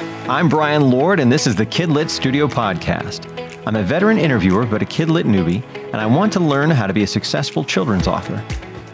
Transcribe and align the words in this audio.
I'm 0.00 0.48
Brian 0.48 0.90
Lord, 0.90 1.18
and 1.18 1.32
this 1.32 1.46
is 1.46 1.56
the 1.56 1.66
Kidlit 1.66 2.08
Studio 2.08 2.46
Podcast. 2.46 3.26
I'm 3.66 3.74
a 3.74 3.82
veteran 3.82 4.16
interviewer, 4.16 4.64
but 4.64 4.80
a 4.80 4.84
Kidlit 4.84 5.24
newbie, 5.24 5.64
and 5.86 5.96
I 5.96 6.06
want 6.06 6.32
to 6.34 6.40
learn 6.40 6.70
how 6.70 6.86
to 6.86 6.92
be 6.92 7.02
a 7.02 7.06
successful 7.06 7.64
children's 7.64 8.06
author. 8.06 8.44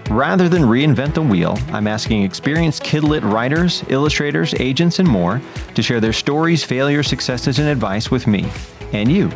Rather 0.08 0.48
than 0.48 0.62
reinvent 0.62 1.12
the 1.12 1.20
wheel, 1.20 1.58
I'm 1.72 1.86
asking 1.86 2.22
experienced 2.22 2.82
Kidlit 2.82 3.22
writers, 3.22 3.84
illustrators, 3.88 4.54
agents, 4.54 4.98
and 4.98 5.06
more 5.06 5.42
to 5.74 5.82
share 5.82 6.00
their 6.00 6.14
stories, 6.14 6.64
failures, 6.64 7.06
successes, 7.06 7.58
and 7.58 7.68
advice 7.68 8.10
with 8.10 8.26
me 8.26 8.50
and 8.94 9.12
you. 9.12 9.30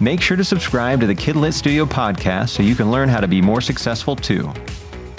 Make 0.00 0.20
sure 0.20 0.36
to 0.36 0.44
subscribe 0.44 1.00
to 1.00 1.06
the 1.06 1.14
Kidlit 1.14 1.54
Studio 1.54 1.86
podcast 1.86 2.50
so 2.50 2.62
you 2.62 2.74
can 2.74 2.90
learn 2.90 3.08
how 3.08 3.20
to 3.20 3.28
be 3.28 3.40
more 3.40 3.62
successful 3.62 4.16
too. 4.16 4.52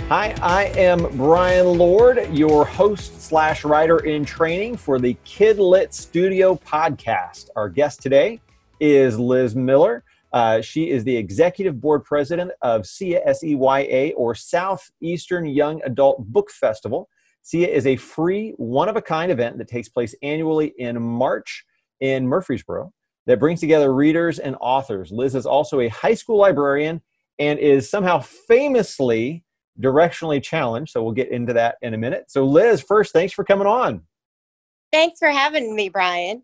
Hi, 0.10 0.34
I 0.42 0.64
am 0.78 1.06
Brian 1.18 1.78
Lord, 1.78 2.34
your 2.34 2.64
host 2.64 3.22
slash 3.22 3.66
writer 3.66 3.98
in 4.06 4.24
training 4.24 4.78
for 4.78 5.00
the 5.00 5.18
Kidlit 5.26 5.92
Studio 5.92 6.56
podcast. 6.56 7.50
Our 7.58 7.68
guest 7.68 8.02
today 8.02 8.40
is 8.80 9.20
Liz 9.20 9.54
Miller. 9.54 10.06
Uh, 10.32 10.62
she 10.62 10.92
is 10.92 11.04
the 11.04 11.14
executive 11.14 11.82
board 11.82 12.06
president 12.06 12.52
of 12.62 12.84
SEYA, 12.84 13.20
S-E-Y-A, 13.26 14.14
or 14.14 14.34
Southeastern 14.34 15.46
Young 15.46 15.82
Adult 15.84 16.26
Book 16.32 16.52
Festival. 16.52 17.10
SEYA 17.44 17.68
is 17.68 17.86
a 17.86 17.98
free, 17.98 18.54
one-of-a-kind 18.56 19.30
event 19.30 19.58
that 19.58 19.68
takes 19.68 19.90
place 19.90 20.16
annually 20.24 20.74
in 20.78 21.02
March 21.02 21.66
in 22.00 22.26
Murfreesboro 22.26 22.94
that 23.26 23.42
brings 23.42 23.60
together 23.60 23.94
readers 23.94 24.40
and 24.40 24.56
authors. 24.62 25.12
Liz 25.12 25.36
is 25.36 25.46
also 25.46 25.82
a 25.82 25.90
high 25.90 26.14
school 26.14 26.38
librarian 26.38 27.02
and 27.40 27.60
is 27.60 27.90
somehow 27.90 28.20
famously 28.20 29.44
directionally 29.82 30.42
challenged. 30.42 30.92
So 30.92 31.04
we'll 31.04 31.14
get 31.14 31.30
into 31.30 31.54
that 31.54 31.78
in 31.82 31.94
a 31.94 31.98
minute. 31.98 32.30
So, 32.30 32.46
Liz, 32.46 32.82
first, 32.82 33.14
thanks 33.14 33.34
for 33.34 33.44
coming 33.44 33.68
on. 33.68 34.02
Thanks 34.92 35.20
for 35.20 35.30
having 35.30 35.76
me, 35.76 35.90
Brian. 35.90 36.44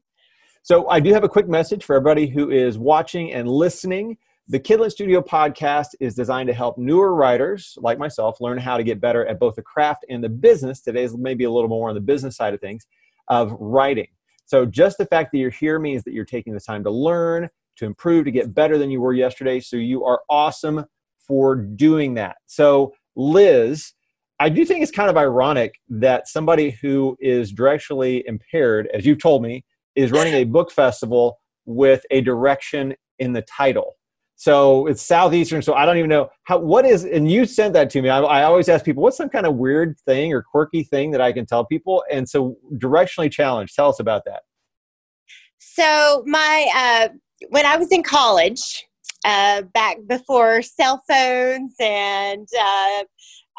So, 0.64 0.88
I 0.90 1.00
do 1.00 1.14
have 1.14 1.24
a 1.24 1.30
quick 1.30 1.48
message 1.48 1.84
for 1.84 1.96
everybody 1.96 2.28
who 2.28 2.50
is 2.50 2.78
watching 2.78 3.34
and 3.34 3.50
listening. 3.50 4.18
The 4.48 4.60
Kidlit 4.60 4.92
Studio 4.92 5.22
podcast 5.22 5.90
is 6.02 6.16
designed 6.16 6.48
to 6.48 6.54
help 6.54 6.78
newer 6.78 7.16
writers 7.16 7.78
like 7.82 7.98
myself 7.98 8.42
learn 8.42 8.58
how 8.58 8.78
to 8.78 8.84
get 8.84 9.00
better 9.00 9.26
at 9.26 9.40
both 9.40 9.56
the 9.56 9.62
craft 9.62 10.06
and 10.10 10.24
the 10.24 10.30
business. 10.30 10.82
Today's 10.82 11.16
maybe 11.16 11.46
a 11.46 11.52
little 11.52 11.70
more 11.70 11.90
on 11.90 11.96
the 11.96 12.02
business 12.02 12.36
side 12.36 12.54
of 12.54 12.60
things 12.60 12.86
of 13.30 13.56
writing. 13.60 14.08
So, 14.46 14.66
just 14.66 14.98
the 14.98 15.06
fact 15.06 15.32
that 15.32 15.38
you're 15.38 15.50
here 15.50 15.80
means 15.80 16.04
that 16.04 16.14
you're 16.14 16.26
taking 16.26 16.54
the 16.54 16.60
time 16.60 16.84
to 16.84 16.92
learn, 16.92 17.50
to 17.78 17.86
improve, 17.86 18.26
to 18.26 18.32
get 18.32 18.54
better 18.54 18.78
than 18.78 18.92
you 18.92 19.02
were 19.02 19.14
yesterday. 19.14 19.60
So, 19.60 19.78
you 19.78 20.04
are 20.04 20.22
awesome 20.30 20.86
for 21.26 21.56
doing 21.56 22.14
that. 22.16 22.38
So, 22.46 22.94
Liz, 23.16 23.94
I 24.40 24.50
do 24.50 24.66
think 24.66 24.82
it's 24.82 24.92
kind 24.92 25.10
of 25.10 25.18
ironic 25.18 25.76
that 25.90 26.28
somebody 26.28 26.72
who 26.82 27.16
is 27.20 27.54
directionally 27.54 28.24
impaired, 28.26 28.90
as 28.94 29.06
you've 29.06 29.22
told 29.22 29.44
me, 29.44 29.64
is 29.96 30.12
running 30.12 30.34
a 30.34 30.44
book 30.56 30.72
festival 30.72 31.40
with 31.66 32.04
a 32.12 32.22
direction 32.22 32.96
in 33.20 33.34
the 33.34 33.42
title. 33.44 33.96
So 34.36 34.88
it's 34.88 35.02
southeastern. 35.02 35.62
So 35.62 35.76
I 35.76 35.86
don't 35.86 35.98
even 35.98 36.10
know 36.10 36.30
how. 36.44 36.58
What 36.58 36.86
is? 36.86 37.06
And 37.06 37.32
you 37.32 37.46
sent 37.46 37.74
that 37.74 37.90
to 37.92 38.02
me. 38.02 38.10
I, 38.10 38.20
I, 38.20 38.44
always 38.44 38.68
ask 38.68 38.84
people, 38.84 39.04
what's 39.04 39.16
some 39.16 39.30
kind 39.30 39.46
of 39.46 39.56
weird 39.56 39.98
thing 40.06 40.34
or 40.34 40.42
quirky 40.42 40.84
thing 40.84 41.12
that 41.12 41.22
I 41.22 41.32
can 41.32 41.46
tell 41.46 41.64
people? 41.64 42.04
And 42.12 42.28
so 42.28 42.58
directionally 42.74 43.32
challenged. 43.32 43.76
Tell 43.76 43.90
us 43.90 44.00
about 44.00 44.24
that. 44.26 44.42
So 45.60 46.24
my 46.26 46.68
uh, 46.76 47.10
when 47.50 47.66
I 47.66 47.78
was 47.78 47.92
in 47.92 48.04
college, 48.04 48.86
uh, 49.26 49.62
back 49.74 49.98
before 50.08 50.62
cell 50.62 51.02
phones 51.08 51.76
and 51.80 52.48
uh, 52.60 53.04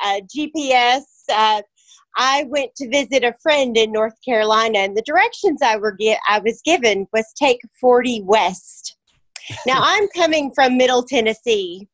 uh, 0.05 0.21
GPS. 0.35 1.03
Uh, 1.33 1.63
I 2.17 2.45
went 2.49 2.75
to 2.77 2.89
visit 2.89 3.25
a 3.25 3.35
friend 3.43 3.77
in 3.77 3.93
North 3.93 4.15
Carolina, 4.25 4.79
and 4.79 4.97
the 4.97 5.03
directions 5.03 5.61
I 5.63 5.77
were 5.77 5.97
I 6.29 6.39
was 6.39 6.61
given 6.65 7.07
was 7.13 7.27
take 7.35 7.61
40 7.81 8.23
west. 8.23 8.97
Now 9.67 9.79
I'm 9.83 10.09
coming 10.15 10.53
from 10.55 10.77
Middle 10.77 11.03
Tennessee, 11.03 11.89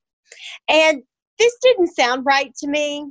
and 0.68 1.02
this 1.38 1.56
didn't 1.62 1.94
sound 1.94 2.26
right 2.26 2.54
to 2.56 2.68
me. 2.68 3.06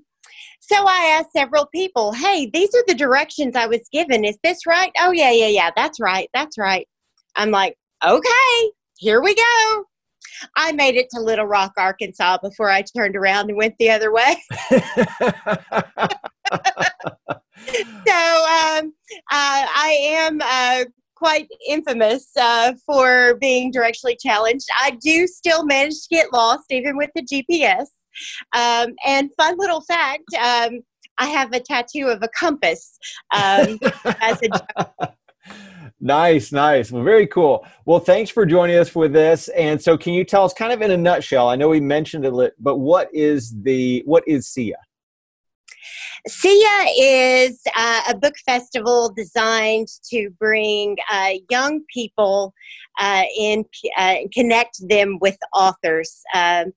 So 0.61 0.75
I 0.87 1.17
asked 1.17 1.31
several 1.35 1.65
people, 1.73 2.13
"Hey, 2.13 2.49
these 2.53 2.69
are 2.75 2.83
the 2.87 2.93
directions 2.93 3.55
I 3.55 3.65
was 3.65 3.87
given. 3.91 4.23
Is 4.23 4.37
this 4.43 4.67
right?" 4.67 4.91
"Oh 4.99 5.11
yeah, 5.11 5.31
yeah, 5.31 5.47
yeah. 5.47 5.71
That's 5.75 5.99
right. 5.99 6.29
That's 6.33 6.59
right." 6.59 6.87
I'm 7.35 7.49
like, 7.49 7.75
"Okay, 8.05 8.71
here 8.97 9.21
we 9.21 9.33
go." 9.33 9.85
I 10.55 10.71
made 10.71 10.95
it 10.95 11.07
to 11.11 11.21
Little 11.21 11.45
Rock, 11.45 11.73
Arkansas 11.77 12.37
before 12.41 12.69
I 12.69 12.81
turned 12.81 13.15
around 13.15 13.49
and 13.49 13.57
went 13.57 13.75
the 13.79 13.91
other 13.91 14.11
way. 14.11 14.35
so 14.71 14.77
um, 18.47 18.93
uh, 19.31 19.65
I 19.75 19.97
am 20.01 20.39
uh, 20.41 20.85
quite 21.15 21.47
infamous 21.67 22.29
uh, 22.39 22.73
for 22.85 23.35
being 23.35 23.71
directionally 23.71 24.15
challenged. 24.19 24.67
I 24.79 24.97
do 25.01 25.27
still 25.27 25.65
manage 25.65 26.01
to 26.03 26.07
get 26.09 26.33
lost, 26.33 26.65
even 26.71 26.97
with 26.97 27.09
the 27.15 27.23
GPS. 27.23 27.87
Um, 28.53 28.95
and 29.05 29.29
fun 29.37 29.57
little 29.57 29.81
fact 29.81 30.23
um, 30.41 30.81
I 31.19 31.27
have 31.27 31.51
a 31.53 31.59
tattoo 31.59 32.07
of 32.07 32.23
a 32.23 32.29
compass 32.29 32.97
um, 33.33 33.79
as 34.21 34.41
a 34.41 35.09
Nice, 36.01 36.53
nice. 36.53 36.91
Well, 36.91 37.03
very 37.03 37.27
cool. 37.27 37.65
Well, 37.85 37.99
thanks 37.99 38.29
for 38.31 38.45
joining 38.45 38.77
us 38.77 38.95
with 38.95 39.11
this. 39.11 39.49
And 39.49 39.81
so, 39.81 39.97
can 39.97 40.13
you 40.13 40.23
tell 40.23 40.45
us, 40.45 40.53
kind 40.53 40.71
of 40.71 40.81
in 40.81 40.91
a 40.91 40.97
nutshell? 40.97 41.49
I 41.49 41.57
know 41.57 41.67
we 41.67 41.81
mentioned 41.81 42.25
it, 42.25 42.53
but 42.59 42.77
what 42.77 43.13
is 43.13 43.53
the 43.63 44.03
what 44.05 44.25
is 44.25 44.47
SEYA? 44.47 44.75
SEYA 46.27 46.85
is 46.97 47.61
uh, 47.75 48.01
a 48.09 48.15
book 48.17 48.35
festival 48.45 49.11
designed 49.15 49.87
to 50.09 50.29
bring 50.39 50.97
uh, 51.11 51.33
young 51.49 51.81
people 51.93 52.53
uh, 52.99 53.23
in, 53.37 53.63
uh, 53.97 54.15
connect 54.33 54.87
them 54.87 55.17
with 55.21 55.37
authors. 55.53 56.21
Um, 56.33 56.73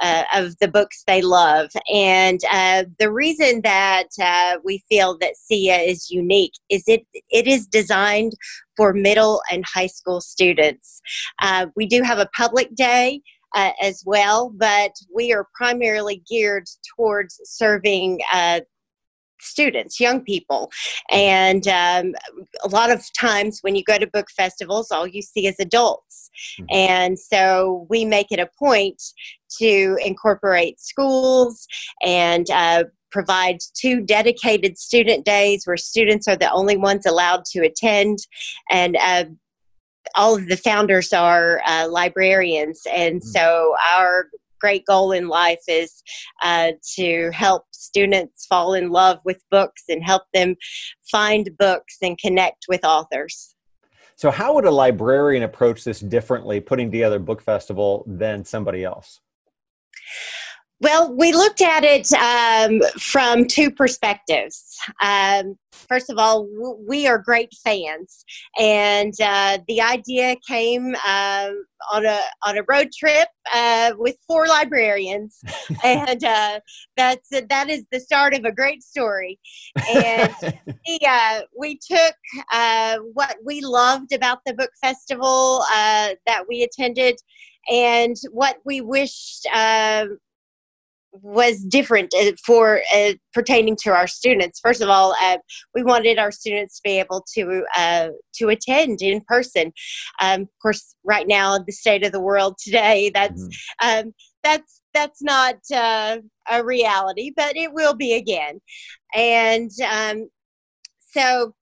uh, 0.00 0.24
of 0.34 0.58
the 0.58 0.68
books 0.68 1.04
they 1.06 1.20
love. 1.20 1.70
And 1.92 2.40
uh, 2.50 2.84
the 2.98 3.12
reason 3.12 3.60
that 3.62 4.08
uh, 4.20 4.58
we 4.64 4.82
feel 4.88 5.18
that 5.18 5.34
SEYA 5.34 5.86
is 5.86 6.10
unique 6.10 6.54
is 6.70 6.82
it 6.86 7.06
it 7.30 7.46
is 7.46 7.66
designed 7.66 8.32
for 8.76 8.94
middle 8.94 9.42
and 9.50 9.64
high 9.66 9.86
school 9.86 10.20
students. 10.20 11.02
Uh, 11.40 11.66
we 11.76 11.86
do 11.86 12.02
have 12.02 12.18
a 12.18 12.28
public 12.36 12.74
day. 12.74 13.20
Uh, 13.54 13.72
as 13.82 14.02
well, 14.06 14.50
but 14.56 14.92
we 15.14 15.30
are 15.30 15.46
primarily 15.54 16.22
geared 16.26 16.64
towards 16.96 17.38
serving 17.44 18.18
students, 19.42 20.00
young 20.00 20.22
people. 20.22 20.70
And 21.10 21.66
um, 21.68 22.14
a 22.64 22.68
lot 22.68 22.90
of 22.90 23.04
times 23.18 23.58
when 23.62 23.74
you 23.76 23.84
go 23.84 23.98
to 23.98 24.06
book 24.06 24.28
festivals, 24.30 24.90
all 24.90 25.06
you 25.06 25.22
see 25.22 25.46
is 25.46 25.56
adults. 25.58 26.30
Mm-hmm. 26.60 26.66
And 26.70 27.18
so 27.18 27.86
we 27.88 28.04
make 28.04 28.28
it 28.30 28.38
a 28.38 28.48
point 28.58 29.02
to 29.58 29.98
incorporate 30.04 30.80
schools 30.80 31.66
and 32.02 32.48
uh, 32.50 32.84
provide 33.10 33.58
two 33.74 34.00
dedicated 34.00 34.78
student 34.78 35.24
days 35.24 35.66
where 35.66 35.76
students 35.76 36.26
are 36.26 36.36
the 36.36 36.50
only 36.50 36.76
ones 36.76 37.06
allowed 37.06 37.44
to 37.44 37.60
attend. 37.60 38.18
And 38.70 38.96
uh, 38.96 39.24
all 40.14 40.34
of 40.34 40.48
the 40.48 40.56
founders 40.56 41.12
are 41.12 41.60
uh, 41.66 41.88
librarians. 41.88 42.82
And 42.92 43.20
mm-hmm. 43.20 43.28
so 43.28 43.74
our 43.94 44.28
great 44.62 44.86
goal 44.86 45.12
in 45.12 45.28
life 45.28 45.62
is 45.68 46.02
uh, 46.42 46.72
to 46.94 47.30
help 47.32 47.64
students 47.72 48.46
fall 48.46 48.72
in 48.72 48.90
love 48.90 49.18
with 49.24 49.42
books 49.50 49.82
and 49.88 50.02
help 50.02 50.22
them 50.32 50.54
find 51.10 51.50
books 51.58 51.96
and 52.00 52.16
connect 52.18 52.66
with 52.68 52.84
authors. 52.84 53.54
So, 54.16 54.30
how 54.30 54.54
would 54.54 54.64
a 54.64 54.70
librarian 54.70 55.42
approach 55.42 55.84
this 55.84 55.98
differently, 56.00 56.60
putting 56.60 56.90
together 56.92 57.16
a 57.16 57.20
book 57.20 57.42
festival, 57.42 58.04
than 58.06 58.44
somebody 58.44 58.84
else? 58.84 59.20
Well, 60.82 61.14
we 61.14 61.32
looked 61.32 61.60
at 61.60 61.84
it 61.84 62.12
um, 62.14 62.80
from 62.98 63.46
two 63.46 63.70
perspectives. 63.70 64.76
Um, 65.00 65.54
first 65.70 66.10
of 66.10 66.18
all, 66.18 66.42
w- 66.42 66.84
we 66.88 67.06
are 67.06 67.18
great 67.18 67.52
fans, 67.62 68.24
and 68.58 69.14
uh, 69.22 69.58
the 69.68 69.80
idea 69.80 70.34
came 70.48 70.96
uh, 71.06 71.50
on 71.92 72.04
a 72.04 72.20
on 72.44 72.58
a 72.58 72.64
road 72.68 72.88
trip 72.98 73.28
uh, 73.54 73.92
with 73.96 74.16
four 74.26 74.48
librarians, 74.48 75.40
and 75.84 76.24
uh, 76.24 76.58
that's 76.96 77.28
that 77.30 77.70
is 77.70 77.86
the 77.92 78.00
start 78.00 78.34
of 78.34 78.44
a 78.44 78.50
great 78.50 78.82
story. 78.82 79.38
And 79.88 80.34
we, 80.66 80.98
uh, 81.06 81.42
we 81.56 81.78
took 81.78 82.14
uh, 82.52 82.96
what 83.12 83.36
we 83.44 83.60
loved 83.60 84.12
about 84.12 84.38
the 84.44 84.54
book 84.54 84.70
festival 84.80 85.62
that 85.70 86.42
we 86.48 86.64
attended, 86.64 87.20
and 87.70 88.16
what 88.32 88.56
we 88.64 88.80
wished 88.80 89.46
was 91.12 91.58
different 91.62 92.12
uh, 92.18 92.32
for 92.44 92.80
uh, 92.94 93.12
pertaining 93.34 93.76
to 93.82 93.90
our 93.90 94.06
students. 94.06 94.60
First 94.60 94.80
of 94.80 94.88
all, 94.88 95.14
uh, 95.22 95.38
we 95.74 95.82
wanted 95.82 96.18
our 96.18 96.32
students 96.32 96.76
to 96.76 96.80
be 96.84 96.98
able 96.98 97.24
to 97.34 97.64
uh, 97.76 98.08
to 98.36 98.48
attend 98.48 99.02
in 99.02 99.20
person. 99.22 99.72
Um, 100.20 100.42
of 100.42 100.48
course, 100.60 100.94
right 101.04 101.28
now, 101.28 101.58
the 101.58 101.72
state 101.72 102.04
of 102.04 102.12
the 102.12 102.20
world 102.20 102.56
today, 102.58 103.10
that's 103.14 103.42
mm-hmm. 103.42 104.06
um, 104.06 104.14
that's 104.42 104.80
that's 104.94 105.22
not 105.22 105.56
uh, 105.74 106.18
a 106.50 106.64
reality, 106.64 107.32
but 107.34 107.56
it 107.56 107.72
will 107.72 107.94
be 107.94 108.14
again. 108.14 108.60
And 109.14 109.70
um, 109.90 110.28
so 110.98 111.54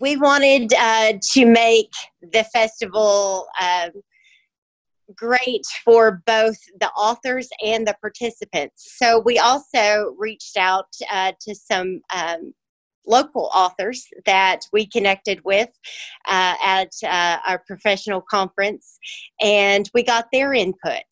we 0.00 0.16
wanted 0.16 0.72
uh, 0.74 1.14
to 1.32 1.46
make 1.46 1.92
the 2.20 2.44
festival 2.44 3.46
uh, 3.60 3.90
great 5.16 5.64
for 5.84 6.22
both 6.26 6.58
the 6.80 6.90
authors 6.90 7.48
and 7.64 7.86
the 7.86 7.96
participants. 8.00 8.96
So 8.98 9.20
we 9.24 9.38
also 9.38 10.14
reached 10.18 10.56
out 10.56 10.88
uh, 11.10 11.32
to 11.40 11.54
some 11.54 12.00
um, 12.14 12.52
local 13.08 13.50
authors 13.54 14.06
that 14.26 14.60
we 14.72 14.86
connected 14.86 15.40
with 15.44 15.70
uh, 16.28 16.54
at 16.62 16.90
uh, 17.02 17.38
our 17.46 17.62
professional 17.66 18.20
conference, 18.20 18.98
and 19.40 19.90
we 19.94 20.02
got 20.02 20.26
their 20.30 20.52
input. 20.52 21.02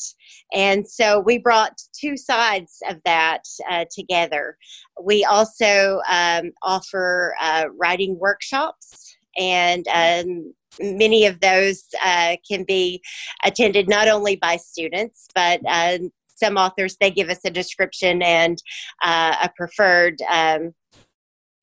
And 0.53 0.87
so 0.87 1.21
we 1.21 1.39
brought 1.39 1.81
two 1.99 2.17
sides 2.17 2.79
of 2.89 3.01
that 3.05 3.43
uh, 3.71 3.87
together. 3.91 4.57
We 5.03 5.25
also 5.25 6.01
um, 6.09 6.53
offer 6.63 7.35
uh, 7.41 7.67
writing 7.77 8.19
workshops 8.19 9.17
and 9.39 9.87
um, 9.89 10.55
many 10.81 11.27
of 11.27 11.41
those 11.41 11.85
uh, 12.05 12.37
can 12.49 12.65
be 12.65 13.03
attended 13.45 13.89
not 13.89 14.09
only 14.09 14.37
by 14.37 14.57
students 14.57 15.27
but 15.35 15.61
uh, 15.69 15.99
some 16.37 16.57
authors 16.57 16.97
they 17.01 17.11
give 17.11 17.29
us 17.29 17.41
a 17.45 17.51
description 17.51 18.23
and 18.23 18.63
uh, 19.03 19.35
a 19.43 19.51
preferred 19.57 20.21
um, 20.31 20.73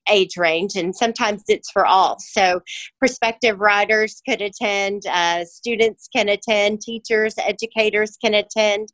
age 0.10 0.38
range 0.38 0.76
and 0.76 0.96
sometimes 0.96 1.44
it's 1.48 1.72
for 1.72 1.86
all. 1.86 2.18
So 2.20 2.62
prospective 3.00 3.60
writers 3.60 4.22
could 4.28 4.42
attend 4.42 5.04
uh, 5.10 5.46
students 5.46 6.08
can 6.14 6.30
attend 6.30 6.82
teachers 6.82 7.36
educators 7.38 8.18
can 8.24 8.34
attend. 8.34 8.90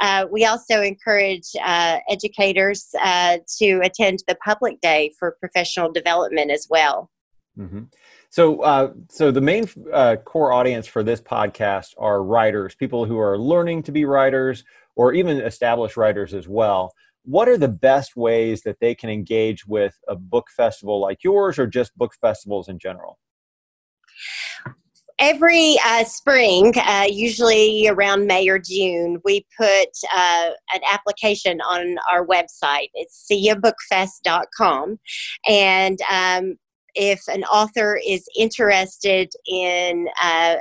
Uh, 0.00 0.26
we 0.30 0.44
also 0.44 0.82
encourage 0.82 1.50
uh, 1.64 1.98
educators 2.08 2.88
uh, 3.00 3.38
to 3.58 3.80
attend 3.82 4.20
the 4.26 4.36
public 4.44 4.80
day 4.80 5.12
for 5.18 5.36
professional 5.40 5.92
development 5.92 6.50
as 6.50 6.66
well. 6.68 7.10
Mm-hmm. 7.58 7.84
So, 8.30 8.60
uh, 8.60 8.92
so 9.10 9.30
the 9.30 9.40
main 9.40 9.68
uh, 9.92 10.16
core 10.16 10.52
audience 10.52 10.86
for 10.86 11.02
this 11.02 11.20
podcast 11.20 11.94
are 11.98 12.22
writers, 12.22 12.74
people 12.74 13.04
who 13.06 13.18
are 13.18 13.38
learning 13.38 13.84
to 13.84 13.92
be 13.92 14.04
writers, 14.04 14.64
or 14.96 15.14
even 15.14 15.38
established 15.38 15.96
writers 15.96 16.34
as 16.34 16.48
well. 16.48 16.92
What 17.24 17.48
are 17.48 17.58
the 17.58 17.68
best 17.68 18.16
ways 18.16 18.62
that 18.62 18.80
they 18.80 18.94
can 18.94 19.10
engage 19.10 19.66
with 19.66 19.94
a 20.08 20.16
book 20.16 20.46
festival 20.54 21.00
like 21.00 21.24
yours, 21.24 21.58
or 21.58 21.66
just 21.66 21.96
book 21.96 22.12
festivals 22.20 22.68
in 22.68 22.78
general? 22.78 23.18
every 25.18 25.76
uh, 25.84 26.04
spring, 26.04 26.72
uh, 26.76 27.06
usually 27.10 27.88
around 27.88 28.26
May 28.26 28.48
or 28.48 28.58
June, 28.58 29.20
we 29.24 29.44
put 29.56 29.88
uh, 30.14 30.50
an 30.72 30.80
application 30.90 31.60
on 31.60 31.96
our 32.10 32.24
website. 32.26 32.88
It's 32.94 33.26
seyabookfest.com. 33.30 34.98
And 35.46 35.98
um, 36.10 36.56
if 36.94 37.22
an 37.28 37.44
author 37.44 38.00
is 38.06 38.26
interested 38.36 39.30
in 39.46 40.08
uh, 40.22 40.56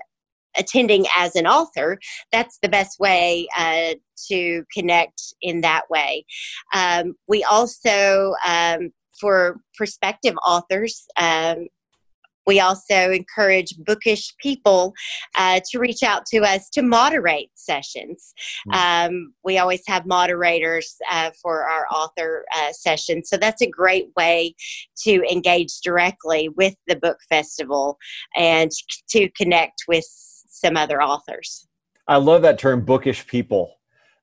attending 0.58 1.06
as 1.16 1.36
an 1.36 1.48
author, 1.48 2.00
that's 2.32 2.58
the 2.62 2.70
best 2.70 3.00
way 3.00 3.48
uh, 3.58 3.94
to 4.28 4.64
connect 4.74 5.22
in 5.42 5.62
that 5.62 5.90
way. 5.90 6.26
Um, 6.74 7.16
we 7.28 7.44
also, 7.44 8.34
um, 8.46 8.92
for 9.20 9.60
prospective 9.76 10.36
authors, 10.46 11.06
um, 11.20 11.68
we 12.48 12.60
also 12.62 13.12
encourage 13.12 13.76
bookish 13.78 14.34
people 14.38 14.94
uh, 15.36 15.60
to 15.70 15.80
reach 15.80 16.02
out 16.02 16.26
to 16.28 16.40
us 16.40 16.70
to 16.70 16.82
moderate 16.82 17.52
sessions. 17.56 18.34
Mm-hmm. 18.68 19.14
Um, 19.14 19.34
we 19.44 19.58
always 19.58 19.84
have 19.88 20.06
moderators 20.06 20.96
uh, 21.12 21.32
for 21.42 21.68
our 21.68 21.86
author 21.92 22.46
uh, 22.56 22.72
sessions, 22.72 23.30
so 23.30 23.38
that's 23.38 23.62
a 23.62 23.70
great 23.70 24.08
way 24.16 24.56
to 25.04 25.24
engage 25.30 25.82
directly 25.82 26.50
with 26.50 26.76
the 26.88 26.96
book 26.96 27.18
festival 27.30 27.98
and 28.36 28.72
to 29.10 29.30
connect 29.32 29.84
with 29.88 30.06
some 30.08 30.78
other 30.78 31.02
authors. 31.02 31.68
I 32.08 32.18
love 32.18 32.42
that 32.44 32.58
term, 32.58 32.86
bookish 32.86 33.28
people. 33.28 33.74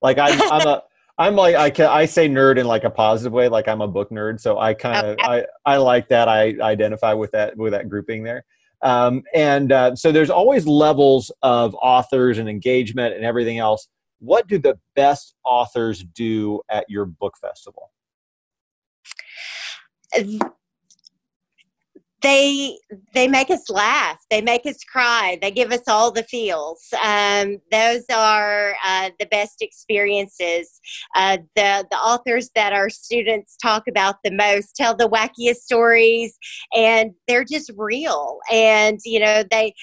Like 0.01 0.19
I'm, 0.19 0.41
I'm 0.51 0.67
a 0.67 0.83
I'm 1.17 1.37
like 1.37 1.55
I 1.55 1.71
can 1.71 1.87
I 1.87 2.07
say 2.07 2.29
nerd 2.29 2.59
in 2.59 2.67
like 2.67 2.85
a 2.85 2.91
positive 2.91 3.33
way, 3.33 3.49
like 3.49 3.69
I'm 3.69 3.81
a 3.81 3.89
book 3.89 4.11
nerd. 4.11 4.41
So 4.41 4.59
I 4.59 4.75
kind 4.75 5.07
of 5.07 5.19
okay. 5.19 5.47
I 5.65 5.75
I 5.75 5.77
like 5.77 6.09
that. 6.09 6.29
I 6.29 6.55
identify 6.61 7.13
with 7.13 7.31
that 7.33 7.57
with 7.57 7.73
that 7.73 7.89
grouping 7.89 8.25
there. 8.25 8.45
Um, 8.83 9.23
and 9.35 9.73
uh, 9.73 9.97
so 9.97 10.13
there's 10.13 10.31
always 10.31 10.67
levels 10.67 11.33
of 11.43 11.75
authors 11.81 12.39
and 12.39 12.49
engagement 12.49 13.15
and 13.15 13.25
everything 13.25 13.59
else. 13.59 13.89
What 14.19 14.47
do 14.47 14.59
the 14.59 14.79
best 14.95 15.35
authors 15.45 16.05
do 16.05 16.61
at 16.71 16.85
your 16.89 17.07
book 17.07 17.35
festival? 17.41 17.91
They 22.25 22.79
they 23.13 23.29
make 23.29 23.51
us 23.51 23.69
laugh. 23.69 24.19
They 24.31 24.41
make 24.41 24.65
us 24.67 24.83
cry. 24.83 25.39
They 25.41 25.51
give 25.51 25.71
us 25.71 25.83
all 25.87 26.11
the 26.11 26.23
feels. 26.25 26.83
Um, 27.05 27.59
those 27.71 28.05
are 28.13 28.75
uh, 28.85 29.11
the 29.21 29.27
best 29.27 29.61
experiences. 29.61 30.81
Uh, 31.15 31.39
the 31.55 31.87
the 31.91 31.97
authors 31.97 32.51
that 32.55 32.73
our 32.73 32.89
students 32.89 33.57
talk 33.63 33.85
about 33.89 34.17
the 34.25 34.31
most 34.31 34.75
tell 34.75 34.97
the 34.97 35.09
wackiest 35.09 35.57
stories 35.57 36.37
and 36.75 37.13
they're 37.29 37.45
just 37.45 37.71
real. 37.77 38.39
And 38.51 38.99
you 39.05 39.21
know 39.21 39.45
they 39.51 39.75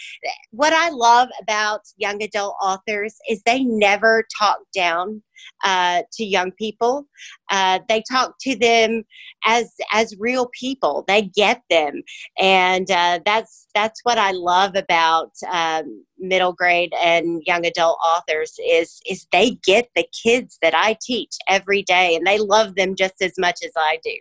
what 0.52 0.74
i 0.74 0.90
love 0.90 1.30
about 1.42 1.82
young 1.98 2.22
adult 2.22 2.56
authors 2.62 3.16
is 3.30 3.42
they 3.46 3.64
never 3.64 4.26
talk 4.38 4.60
down 4.74 5.22
uh, 5.64 6.04
to 6.14 6.24
young 6.24 6.52
people. 6.52 7.08
Uh, 7.50 7.80
they 7.88 8.04
talk 8.10 8.36
to 8.42 8.56
them 8.56 9.04
as 9.46 9.74
as 9.92 10.16
real 10.20 10.50
people. 10.60 11.04
They 11.08 11.24
get 11.24 11.62
them, 11.70 12.02
and 12.40 12.90
uh, 12.90 13.20
that's 13.26 13.68
that's 13.74 14.00
what 14.04 14.18
I 14.18 14.32
love 14.32 14.76
about 14.76 15.32
um, 15.52 16.06
middle 16.18 16.54
grade 16.54 16.94
and 17.02 17.42
young 17.46 17.66
adult 17.66 17.98
authors 18.06 18.56
is 18.66 19.02
is 19.10 19.28
they 19.32 19.52
get 19.64 19.90
the 19.96 20.06
kids 20.24 20.58
that 20.62 20.76
I 20.76 20.98
teach 21.02 21.36
every 21.48 21.84
day, 21.84 22.16
and 22.16 22.26
they 22.26 22.38
love 22.38 22.76
them 22.76 22.96
just 22.96 23.22
as 23.22 23.34
much 23.38 23.60
as 23.64 23.72
I 23.78 24.00
do. 24.04 24.16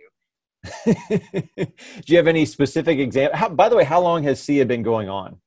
do 0.85 1.65
you 2.05 2.17
have 2.17 2.27
any 2.27 2.45
specific 2.45 2.99
example? 2.99 3.49
by 3.55 3.69
the 3.69 3.75
way, 3.75 3.83
how 3.83 3.99
long 3.99 4.23
has 4.23 4.39
SEYA 4.39 4.67
been 4.67 4.83
going 4.83 5.09
on? 5.09 5.37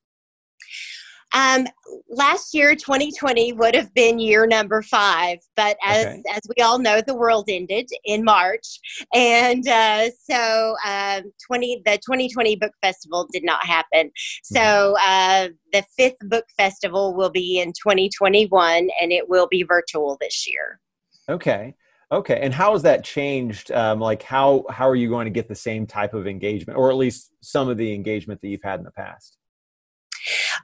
Um, 1.35 1.67
last 2.09 2.55
year, 2.55 2.75
2020, 2.75 3.53
would 3.55 3.75
have 3.75 3.93
been 3.93 4.19
year 4.19 4.47
number 4.47 4.83
five, 4.83 5.39
but 5.57 5.77
as 5.85 6.07
okay. 6.07 6.23
as 6.33 6.43
we 6.57 6.63
all 6.63 6.79
know, 6.79 7.01
the 7.01 7.15
world 7.15 7.47
ended 7.49 7.89
in 8.05 8.25
March, 8.25 8.79
and 9.13 9.67
uh, 9.67 10.11
so 10.11 10.77
um, 10.87 11.33
20 11.47 11.83
the 11.85 11.99
2020 11.99 12.57
book 12.57 12.73
festival 12.81 13.29
did 13.33 13.45
not 13.45 13.65
happen. 13.67 14.11
So 14.45 14.61
mm-hmm. 14.61 15.05
uh, 15.07 15.49
the 15.73 15.85
fifth 15.97 16.19
book 16.23 16.45
festival 16.57 17.15
will 17.15 17.31
be 17.31 17.61
in 17.61 17.73
2021, 17.73 18.89
and 19.01 19.13
it 19.13 19.29
will 19.29 19.49
be 19.51 19.65
virtual 19.65 20.17
this 20.21 20.47
year. 20.49 20.81
Okay. 21.29 21.75
Okay, 22.13 22.39
and 22.41 22.55
how 22.55 22.73
has 22.75 22.83
that 22.83 23.03
changed? 23.03 23.73
Um, 23.73 23.99
like, 23.99 24.23
how 24.23 24.67
how 24.71 24.89
are 24.89 24.95
you 24.95 25.09
going 25.09 25.25
to 25.25 25.33
get 25.33 25.49
the 25.49 25.55
same 25.55 25.85
type 25.85 26.15
of 26.15 26.29
engagement, 26.29 26.79
or 26.79 26.91
at 26.91 26.97
least 26.97 27.33
some 27.41 27.69
of 27.69 27.77
the 27.77 27.93
engagement 27.93 28.41
that 28.41 28.49
you've 28.49 28.63
had 28.63 28.79
in 28.79 28.85
the 28.85 28.93
past? 28.93 29.37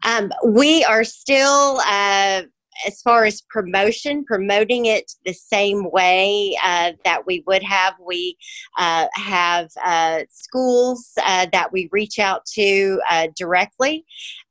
Um, 0.05 0.33
we 0.45 0.85
are 0.85 1.05
still, 1.05 1.81
uh, 1.87 2.43
as 2.87 3.03
far 3.03 3.25
as 3.25 3.43
promotion, 3.43 4.25
promoting 4.25 4.87
it 4.87 5.13
the 5.27 5.35
same 5.35 5.91
way 5.91 6.57
uh, 6.65 6.93
that 7.05 7.27
we 7.27 7.45
would 7.47 7.63
have. 7.63 7.95
We 8.05 8.37
uh, 8.79 9.07
have 9.15 9.69
uh, 9.85 10.21
schools 10.31 11.13
uh, 11.27 11.47
that 11.53 11.73
we 11.73 11.91
reach 11.93 12.19
out 12.19 12.47
to 12.55 13.01
uh, 13.11 13.29
directly, 13.37 14.05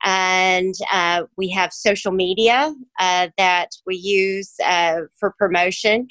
and 0.04 0.74
we 1.36 1.48
have 1.50 1.72
social 1.72 2.12
media 2.12 2.72
that 2.98 3.70
we 3.84 3.96
use 3.96 4.54
for 5.18 5.34
promotion. 5.36 6.06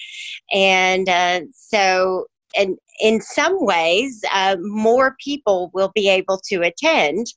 And 0.51 1.07
so, 1.53 2.25
and 2.57 2.77
in 2.99 3.21
some 3.21 3.65
ways, 3.65 4.21
uh, 4.33 4.57
more 4.59 5.15
people 5.23 5.71
will 5.73 5.91
be 5.95 6.09
able 6.09 6.39
to 6.49 6.61
attend 6.61 7.27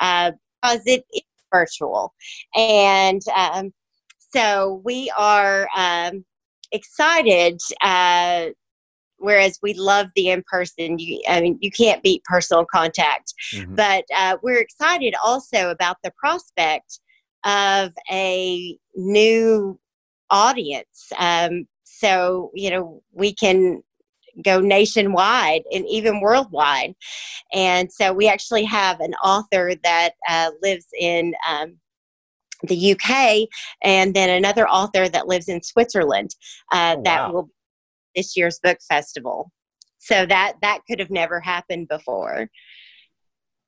uh, 0.00 0.32
because 0.62 0.82
it 0.86 1.04
virtual. 1.52 2.14
And 2.56 3.22
um, 3.36 3.72
so 4.18 4.80
we 4.84 5.12
are 5.16 5.68
um, 5.76 6.24
excited. 6.72 7.60
Uh, 7.80 8.46
whereas 9.18 9.58
we 9.62 9.72
love 9.74 10.08
the 10.16 10.28
in 10.28 10.42
person, 10.50 10.98
you, 10.98 11.22
I 11.28 11.40
mean, 11.40 11.58
you 11.60 11.70
can't 11.70 12.02
beat 12.02 12.24
personal 12.24 12.66
contact. 12.66 13.32
Mm-hmm. 13.54 13.76
But 13.76 14.04
uh, 14.14 14.36
we're 14.42 14.60
excited 14.60 15.14
also 15.24 15.70
about 15.70 15.96
the 16.02 16.12
prospect 16.18 16.98
of 17.44 17.92
a 18.10 18.76
new 18.96 19.78
audience. 20.30 21.12
Um, 21.18 21.66
so, 21.84 22.50
you 22.54 22.70
know, 22.70 23.02
we 23.12 23.32
can 23.32 23.82
go 24.44 24.60
nationwide 24.60 25.62
and 25.72 25.86
even 25.88 26.20
worldwide. 26.20 26.94
And 27.52 27.92
so 27.92 28.12
we 28.12 28.28
actually 28.28 28.64
have 28.64 29.00
an 29.00 29.14
author 29.14 29.72
that 29.82 30.12
uh, 30.28 30.50
lives 30.62 30.86
in 30.98 31.34
um, 31.48 31.78
the 32.62 32.92
UK 32.92 33.48
and 33.82 34.14
then 34.14 34.30
another 34.30 34.68
author 34.68 35.08
that 35.08 35.26
lives 35.26 35.48
in 35.48 35.62
Switzerland 35.62 36.34
uh, 36.72 36.96
oh, 36.98 37.02
that 37.04 37.20
wow. 37.28 37.32
will 37.32 37.50
this 38.14 38.36
year's 38.36 38.58
book 38.62 38.78
festival. 38.88 39.50
So 39.98 40.26
that 40.26 40.54
that 40.62 40.80
could 40.88 40.98
have 40.98 41.10
never 41.10 41.40
happened 41.40 41.88
before. 41.88 42.48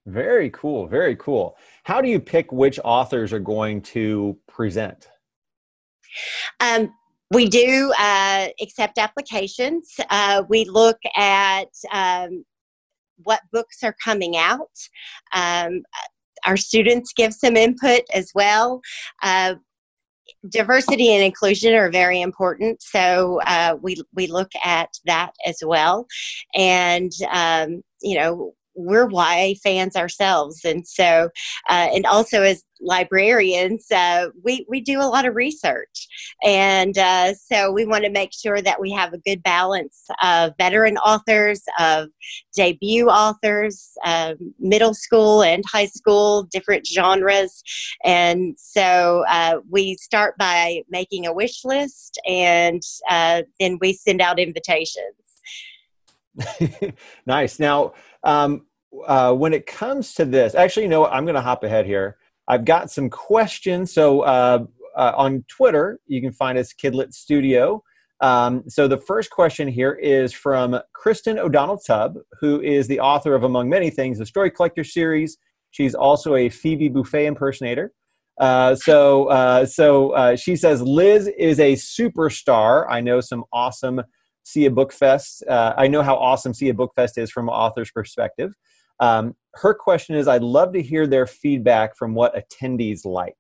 Very 0.06 0.50
cool. 0.50 0.86
Very 0.86 1.16
cool. 1.16 1.56
How 1.84 2.00
do 2.00 2.08
you 2.08 2.20
pick 2.20 2.52
which 2.52 2.78
authors 2.84 3.32
are 3.32 3.38
going 3.38 3.80
to 3.82 4.36
present? 4.46 5.08
Um, 6.60 6.92
we 7.34 7.48
do 7.48 7.92
uh, 7.98 8.48
accept 8.60 8.98
applications. 8.98 9.94
Uh, 10.10 10.44
we 10.48 10.64
look 10.64 10.98
at 11.16 11.68
um, 11.92 12.44
what 13.24 13.40
books 13.52 13.82
are 13.82 13.96
coming 14.02 14.36
out. 14.36 14.70
Um, 15.32 15.82
our 16.46 16.56
students 16.56 17.12
give 17.12 17.34
some 17.34 17.56
input 17.56 18.02
as 18.12 18.30
well. 18.34 18.80
Uh, 19.22 19.56
diversity 20.48 21.12
and 21.12 21.24
inclusion 21.24 21.74
are 21.74 21.90
very 21.90 22.20
important, 22.20 22.82
so 22.82 23.40
uh, 23.46 23.76
we 23.80 24.00
we 24.14 24.26
look 24.26 24.50
at 24.64 24.90
that 25.06 25.32
as 25.46 25.58
well. 25.64 26.06
And 26.54 27.12
um, 27.30 27.82
you 28.02 28.18
know, 28.18 28.54
we're 28.74 29.08
YA 29.10 29.54
fans 29.62 29.96
ourselves, 29.96 30.64
and 30.64 30.86
so 30.86 31.30
uh, 31.68 31.88
and 31.94 32.06
also 32.06 32.42
as 32.42 32.62
librarians, 32.80 33.90
uh, 33.90 34.28
we 34.42 34.66
we 34.68 34.80
do 34.80 35.00
a 35.00 35.08
lot 35.08 35.26
of 35.26 35.34
research, 35.34 36.08
and 36.42 36.96
uh, 36.98 37.34
so 37.34 37.72
we 37.72 37.86
want 37.86 38.04
to 38.04 38.10
make 38.10 38.32
sure 38.32 38.60
that 38.60 38.80
we 38.80 38.90
have 38.90 39.12
a 39.12 39.18
good 39.18 39.42
balance 39.42 40.04
of 40.22 40.52
veteran 40.58 40.96
authors, 40.98 41.62
of 41.78 42.08
debut 42.56 43.08
authors, 43.08 43.92
um, 44.04 44.36
middle 44.58 44.94
school 44.94 45.42
and 45.42 45.64
high 45.66 45.86
school, 45.86 46.44
different 46.44 46.86
genres, 46.86 47.62
and 48.04 48.54
so 48.58 49.24
uh, 49.28 49.56
we 49.70 49.96
start 49.96 50.36
by 50.38 50.82
making 50.90 51.26
a 51.26 51.32
wish 51.32 51.64
list, 51.64 52.20
and 52.28 52.82
uh, 53.10 53.42
then 53.60 53.78
we 53.80 53.92
send 53.92 54.20
out 54.20 54.38
invitations. 54.38 55.23
nice. 57.26 57.58
Now, 57.58 57.94
um, 58.22 58.66
uh, 59.06 59.32
when 59.34 59.52
it 59.52 59.66
comes 59.66 60.14
to 60.14 60.24
this, 60.24 60.54
actually, 60.54 60.84
you 60.84 60.88
know 60.88 61.00
what? 61.00 61.12
I'm 61.12 61.24
going 61.24 61.34
to 61.34 61.40
hop 61.40 61.64
ahead 61.64 61.86
here. 61.86 62.16
I've 62.48 62.64
got 62.64 62.90
some 62.90 63.10
questions. 63.10 63.92
So 63.92 64.20
uh, 64.20 64.64
uh, 64.96 65.12
on 65.16 65.44
Twitter, 65.48 66.00
you 66.06 66.20
can 66.20 66.32
find 66.32 66.58
us 66.58 66.72
Kidlit 66.72 67.12
Studio. 67.12 67.82
Um, 68.20 68.64
so 68.68 68.86
the 68.86 68.96
first 68.96 69.30
question 69.30 69.68
here 69.68 69.92
is 69.92 70.32
from 70.32 70.78
Kristen 70.92 71.38
O'Donnell 71.38 71.78
Tubb, 71.78 72.16
who 72.40 72.60
is 72.60 72.86
the 72.86 73.00
author 73.00 73.34
of, 73.34 73.44
among 73.44 73.68
many 73.68 73.90
things, 73.90 74.18
the 74.18 74.26
Story 74.26 74.50
Collector 74.50 74.84
series. 74.84 75.36
She's 75.70 75.94
also 75.94 76.36
a 76.36 76.48
Phoebe 76.48 76.88
Buffay 76.88 77.26
impersonator. 77.26 77.92
Uh, 78.40 78.74
so, 78.74 79.26
uh, 79.26 79.66
so 79.66 80.10
uh, 80.10 80.36
she 80.36 80.56
says 80.56 80.82
Liz 80.82 81.28
is 81.38 81.60
a 81.60 81.74
superstar. 81.74 82.86
I 82.88 83.00
know 83.00 83.20
some 83.20 83.44
awesome 83.52 84.02
SEYA 84.44 84.74
Book 84.74 84.92
Fest. 84.92 85.42
Uh, 85.48 85.74
I 85.76 85.88
know 85.88 86.02
how 86.02 86.16
awesome 86.16 86.52
SEYA 86.52 86.76
Book 86.76 86.92
Fest 86.94 87.18
is 87.18 87.30
from 87.30 87.48
an 87.48 87.54
author's 87.54 87.90
perspective. 87.90 88.54
Um, 89.00 89.34
her 89.54 89.74
question 89.74 90.14
is 90.16 90.28
I'd 90.28 90.42
love 90.42 90.72
to 90.74 90.82
hear 90.82 91.06
their 91.06 91.26
feedback 91.26 91.96
from 91.96 92.14
what 92.14 92.34
attendees 92.34 93.04
like. 93.04 93.36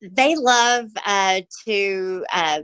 They 0.00 0.34
love 0.34 0.86
uh, 1.06 1.42
to, 1.64 2.24
uh, 2.32 2.60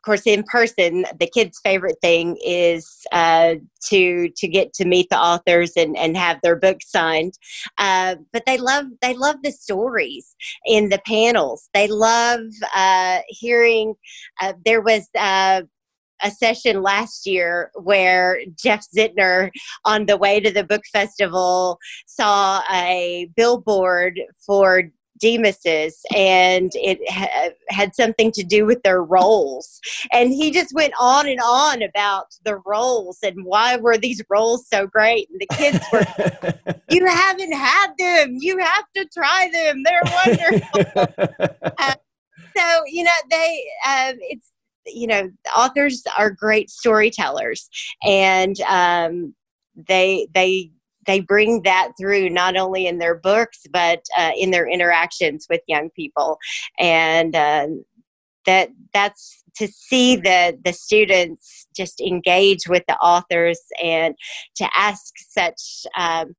of 0.00 0.04
course, 0.04 0.22
in 0.24 0.44
person. 0.44 1.04
The 1.18 1.26
kids' 1.26 1.60
favorite 1.62 1.98
thing 2.00 2.38
is 2.42 3.02
uh, 3.12 3.56
to 3.88 4.30
to 4.30 4.48
get 4.48 4.72
to 4.74 4.86
meet 4.86 5.08
the 5.10 5.18
authors 5.18 5.72
and, 5.76 5.94
and 5.94 6.16
have 6.16 6.38
their 6.42 6.56
books 6.56 6.90
signed. 6.90 7.34
Uh, 7.76 8.16
but 8.32 8.44
they 8.46 8.56
love 8.56 8.86
they 9.02 9.14
love 9.14 9.36
the 9.42 9.52
stories 9.52 10.34
in 10.64 10.88
the 10.88 11.02
panels. 11.06 11.68
They 11.74 11.86
love 11.86 12.40
uh, 12.74 13.18
hearing. 13.28 13.94
Uh, 14.40 14.54
there 14.64 14.80
was 14.80 15.06
a 15.14 16.30
session 16.30 16.82
last 16.82 17.26
year 17.26 17.70
where 17.74 18.40
Jeff 18.56 18.86
Zentner, 18.96 19.50
on 19.84 20.06
the 20.06 20.16
way 20.16 20.40
to 20.40 20.50
the 20.50 20.64
book 20.64 20.82
festival, 20.90 21.78
saw 22.06 22.62
a 22.72 23.28
billboard 23.36 24.18
for 24.46 24.84
Demos's, 25.20 26.00
and 26.14 26.70
it 26.74 26.98
ha- 27.08 27.50
had 27.68 27.94
something 27.94 28.32
to 28.32 28.42
do 28.42 28.66
with 28.66 28.82
their 28.82 29.02
rolls. 29.02 29.80
And 30.12 30.32
he 30.32 30.50
just 30.50 30.74
went 30.74 30.94
on 30.98 31.28
and 31.28 31.40
on 31.40 31.82
about 31.82 32.26
the 32.44 32.56
rolls 32.66 33.18
and 33.22 33.44
why 33.44 33.76
were 33.76 33.98
these 33.98 34.22
rolls 34.28 34.66
so 34.68 34.86
great. 34.86 35.28
And 35.30 35.40
the 35.40 35.56
kids 35.56 35.84
were, 35.92 36.74
you 36.90 37.06
haven't 37.06 37.52
had 37.52 37.92
them. 37.98 38.36
You 38.40 38.58
have 38.58 38.84
to 38.96 39.06
try 39.12 39.50
them. 39.52 39.82
They're 39.84 40.02
wonderful. 40.24 41.56
uh, 41.78 41.94
so 42.56 42.82
you 42.86 43.04
know 43.04 43.10
they 43.30 43.64
um, 43.86 44.16
it's 44.20 44.52
you 44.86 45.06
know 45.06 45.30
authors 45.56 46.02
are 46.18 46.30
great 46.30 46.70
storytellers 46.70 47.68
and 48.02 48.60
um, 48.62 49.34
they 49.76 50.26
they 50.34 50.70
they 51.06 51.20
bring 51.20 51.62
that 51.62 51.92
through 51.98 52.28
not 52.30 52.56
only 52.56 52.86
in 52.86 52.98
their 52.98 53.14
books 53.14 53.60
but 53.72 54.04
uh, 54.16 54.32
in 54.36 54.50
their 54.50 54.68
interactions 54.68 55.46
with 55.48 55.60
young 55.66 55.90
people. 55.90 56.38
And 56.78 57.34
uh, 57.34 57.66
that 58.46 58.70
that's 58.92 59.42
to 59.56 59.68
see 59.68 60.16
the 60.16 60.58
the 60.64 60.72
students 60.72 61.66
just 61.76 62.00
engage 62.00 62.68
with 62.68 62.82
the 62.88 62.96
authors 62.96 63.60
and 63.82 64.14
to 64.56 64.68
ask 64.76 65.12
such 65.28 65.86
um, 65.96 66.34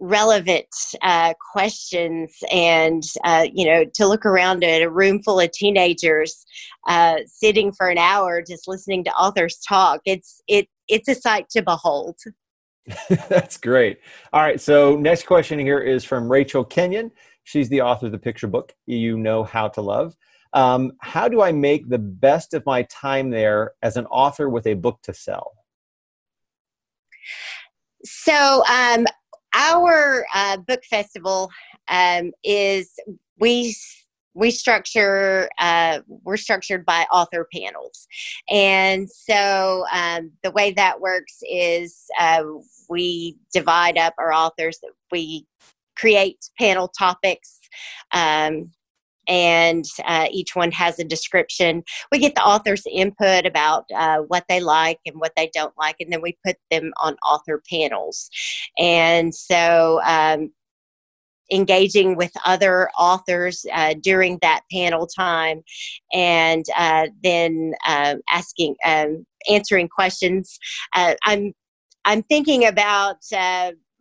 relevant 0.00 0.66
uh, 1.02 1.32
questions 1.52 2.36
and 2.50 3.02
uh, 3.24 3.46
you 3.52 3.64
know 3.64 3.84
to 3.94 4.06
look 4.06 4.26
around 4.26 4.62
at 4.64 4.82
a 4.82 4.90
room 4.90 5.22
full 5.22 5.40
of 5.40 5.50
teenagers 5.52 6.44
uh, 6.88 7.16
sitting 7.26 7.72
for 7.72 7.88
an 7.88 7.98
hour 7.98 8.42
just 8.42 8.68
listening 8.68 9.04
to 9.04 9.12
authors 9.12 9.58
talk. 9.66 10.00
It's 10.04 10.42
it 10.48 10.68
it's 10.88 11.08
a 11.08 11.14
sight 11.14 11.48
to 11.50 11.62
behold 11.62 12.18
that's 13.28 13.56
great. 13.56 14.00
All 14.32 14.42
right 14.42 14.60
so 14.60 14.96
next 14.96 15.26
question 15.26 15.58
here 15.58 15.80
is 15.80 16.04
from 16.04 16.30
rachel 16.30 16.64
kenyon. 16.64 17.10
She's 17.44 17.68
the 17.68 17.82
author 17.82 18.06
of 18.06 18.12
the 18.12 18.18
picture 18.18 18.46
book 18.46 18.74
you 18.86 19.16
know 19.16 19.44
how 19.44 19.68
to 19.68 19.80
love. 19.80 20.16
Um, 20.52 20.92
how 21.00 21.28
do 21.28 21.42
i 21.42 21.50
make 21.50 21.88
the 21.88 21.98
best 21.98 22.54
of 22.54 22.64
my 22.64 22.82
time 22.84 23.30
there 23.30 23.72
as 23.82 23.96
an 23.96 24.06
author 24.06 24.48
with 24.48 24.66
a 24.66 24.74
book 24.74 25.00
to 25.02 25.14
sell? 25.14 25.52
So 28.04 28.62
um, 28.70 29.06
our 29.54 30.26
uh, 30.34 30.58
book 30.58 30.84
festival 30.88 31.50
um, 31.88 32.32
is 32.42 32.90
we 33.38 33.74
we 34.34 34.50
structure 34.50 35.48
uh, 35.58 36.00
we're 36.08 36.36
structured 36.36 36.84
by 36.84 37.06
author 37.12 37.46
panels 37.52 38.06
and 38.50 39.08
so 39.10 39.84
um, 39.92 40.30
the 40.42 40.50
way 40.50 40.72
that 40.72 41.00
works 41.00 41.38
is 41.50 42.04
uh, 42.20 42.42
we 42.88 43.36
divide 43.52 43.98
up 43.98 44.14
our 44.18 44.32
authors 44.32 44.78
we 45.10 45.46
create 45.96 46.38
panel 46.58 46.88
topics 46.88 47.60
um, 48.12 48.70
and 49.28 49.84
uh, 50.04 50.26
each 50.30 50.54
one 50.54 50.70
has 50.72 50.98
a 50.98 51.04
description. 51.04 51.82
We 52.12 52.18
get 52.18 52.34
the 52.34 52.44
author's 52.44 52.84
input 52.90 53.46
about 53.46 53.84
uh, 53.94 54.18
what 54.18 54.44
they 54.48 54.60
like 54.60 54.98
and 55.06 55.16
what 55.16 55.32
they 55.36 55.50
don't 55.54 55.74
like, 55.78 55.96
and 56.00 56.12
then 56.12 56.22
we 56.22 56.36
put 56.44 56.56
them 56.70 56.92
on 57.02 57.16
author 57.26 57.62
panels. 57.70 58.28
And 58.78 59.34
so, 59.34 60.00
um, 60.04 60.52
engaging 61.50 62.16
with 62.16 62.32
other 62.44 62.90
authors 62.98 63.64
uh, 63.72 63.94
during 64.00 64.38
that 64.42 64.62
panel 64.72 65.06
time, 65.06 65.62
and 66.12 66.64
uh, 66.76 67.06
then 67.22 67.72
uh, 67.86 68.16
asking, 68.30 68.76
um, 68.84 69.26
answering 69.50 69.88
questions. 69.88 70.58
Uh, 70.94 71.14
I'm 71.24 71.52
I'm 72.04 72.22
thinking 72.22 72.66
about 72.66 73.18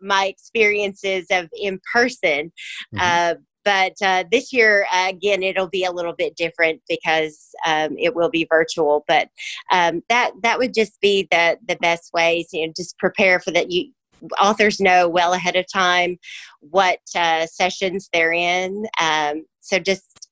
my 0.04 0.26
experiences 0.26 1.26
of 1.32 1.50
in 1.54 1.80
person. 1.92 2.52
Mm-hmm. 2.94 3.00
Uh, 3.00 3.36
but 3.66 3.94
uh, 4.04 4.26
this 4.32 4.52
year 4.52 4.86
uh, 4.92 5.08
again 5.10 5.42
it'll 5.42 5.70
be 5.70 5.86
a 5.86 5.92
little 5.92 6.14
bit 6.14 6.36
different 6.36 6.82
because 6.88 7.50
um, 7.66 7.96
it 7.98 8.16
will 8.16 8.30
be 8.30 8.48
virtual 8.50 9.04
but 9.08 9.30
um, 9.72 10.02
that 10.10 10.32
that 10.42 10.60
would 10.60 10.74
just 10.74 11.00
be 11.02 11.28
the 11.32 11.58
the 11.68 11.78
best 11.78 12.12
ways 12.14 12.50
you 12.52 12.66
know 12.66 12.74
just 12.76 12.98
prepare 12.98 13.40
for 13.40 13.52
that 13.52 13.72
you 13.72 13.92
authors 14.40 14.80
know 14.80 15.08
well 15.08 15.34
ahead 15.34 15.56
of 15.56 15.66
time 15.72 16.18
what 16.60 17.00
uh, 17.16 17.46
sessions 17.46 18.10
they're 18.14 18.34
in 18.34 18.86
um, 19.02 19.44
so 19.60 19.80
just 19.80 20.30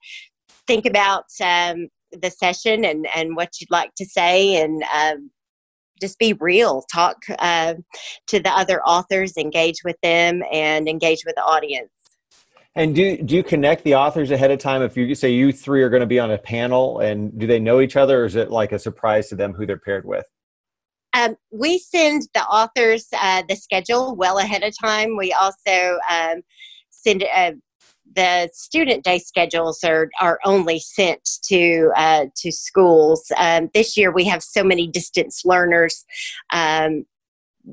think 0.67 0.85
about 0.85 1.25
um, 1.43 1.87
the 2.11 2.29
session 2.29 2.85
and 2.85 3.07
and 3.15 3.35
what 3.35 3.59
you'd 3.59 3.71
like 3.71 3.93
to 3.95 4.05
say 4.05 4.61
and 4.61 4.83
um, 4.95 5.29
just 5.99 6.17
be 6.19 6.33
real 6.33 6.83
talk 6.91 7.17
uh, 7.39 7.75
to 8.27 8.39
the 8.39 8.49
other 8.49 8.81
authors 8.83 9.37
engage 9.37 9.83
with 9.83 9.97
them 10.01 10.41
and 10.51 10.87
engage 10.87 11.23
with 11.25 11.35
the 11.35 11.43
audience 11.43 11.89
and 12.75 12.95
do 12.95 13.17
do 13.17 13.35
you 13.35 13.43
connect 13.43 13.83
the 13.83 13.95
authors 13.95 14.31
ahead 14.31 14.49
of 14.49 14.59
time? 14.59 14.81
If 14.81 14.95
you 14.95 15.13
say 15.13 15.29
you 15.31 15.51
three 15.51 15.83
are 15.83 15.89
going 15.89 16.01
to 16.01 16.07
be 16.07 16.19
on 16.19 16.31
a 16.31 16.37
panel, 16.37 16.99
and 16.99 17.37
do 17.37 17.45
they 17.45 17.59
know 17.59 17.81
each 17.81 17.97
other, 17.97 18.21
or 18.21 18.25
is 18.25 18.37
it 18.37 18.49
like 18.49 18.71
a 18.71 18.79
surprise 18.79 19.27
to 19.29 19.35
them 19.35 19.53
who 19.53 19.65
they're 19.65 19.77
paired 19.77 20.05
with? 20.05 20.25
Um, 21.13 21.35
we 21.51 21.79
send 21.79 22.23
the 22.33 22.43
authors 22.43 23.07
uh, 23.13 23.43
the 23.47 23.55
schedule 23.55 24.15
well 24.15 24.37
ahead 24.37 24.63
of 24.63 24.73
time. 24.77 25.17
We 25.17 25.33
also 25.33 25.97
um, 26.09 26.41
send 26.89 27.23
uh, 27.23 27.53
the 28.13 28.49
student 28.53 29.03
day 29.03 29.19
schedules 29.19 29.83
are, 29.83 30.09
are 30.19 30.39
only 30.45 30.79
sent 30.79 31.39
to 31.43 31.91
uh, 31.95 32.25
to 32.37 32.51
schools. 32.51 33.31
Um, 33.37 33.69
this 33.73 33.97
year 33.97 34.11
we 34.11 34.25
have 34.25 34.43
so 34.43 34.63
many 34.63 34.87
distance 34.87 35.43
learners 35.45 36.05
um, 36.51 37.05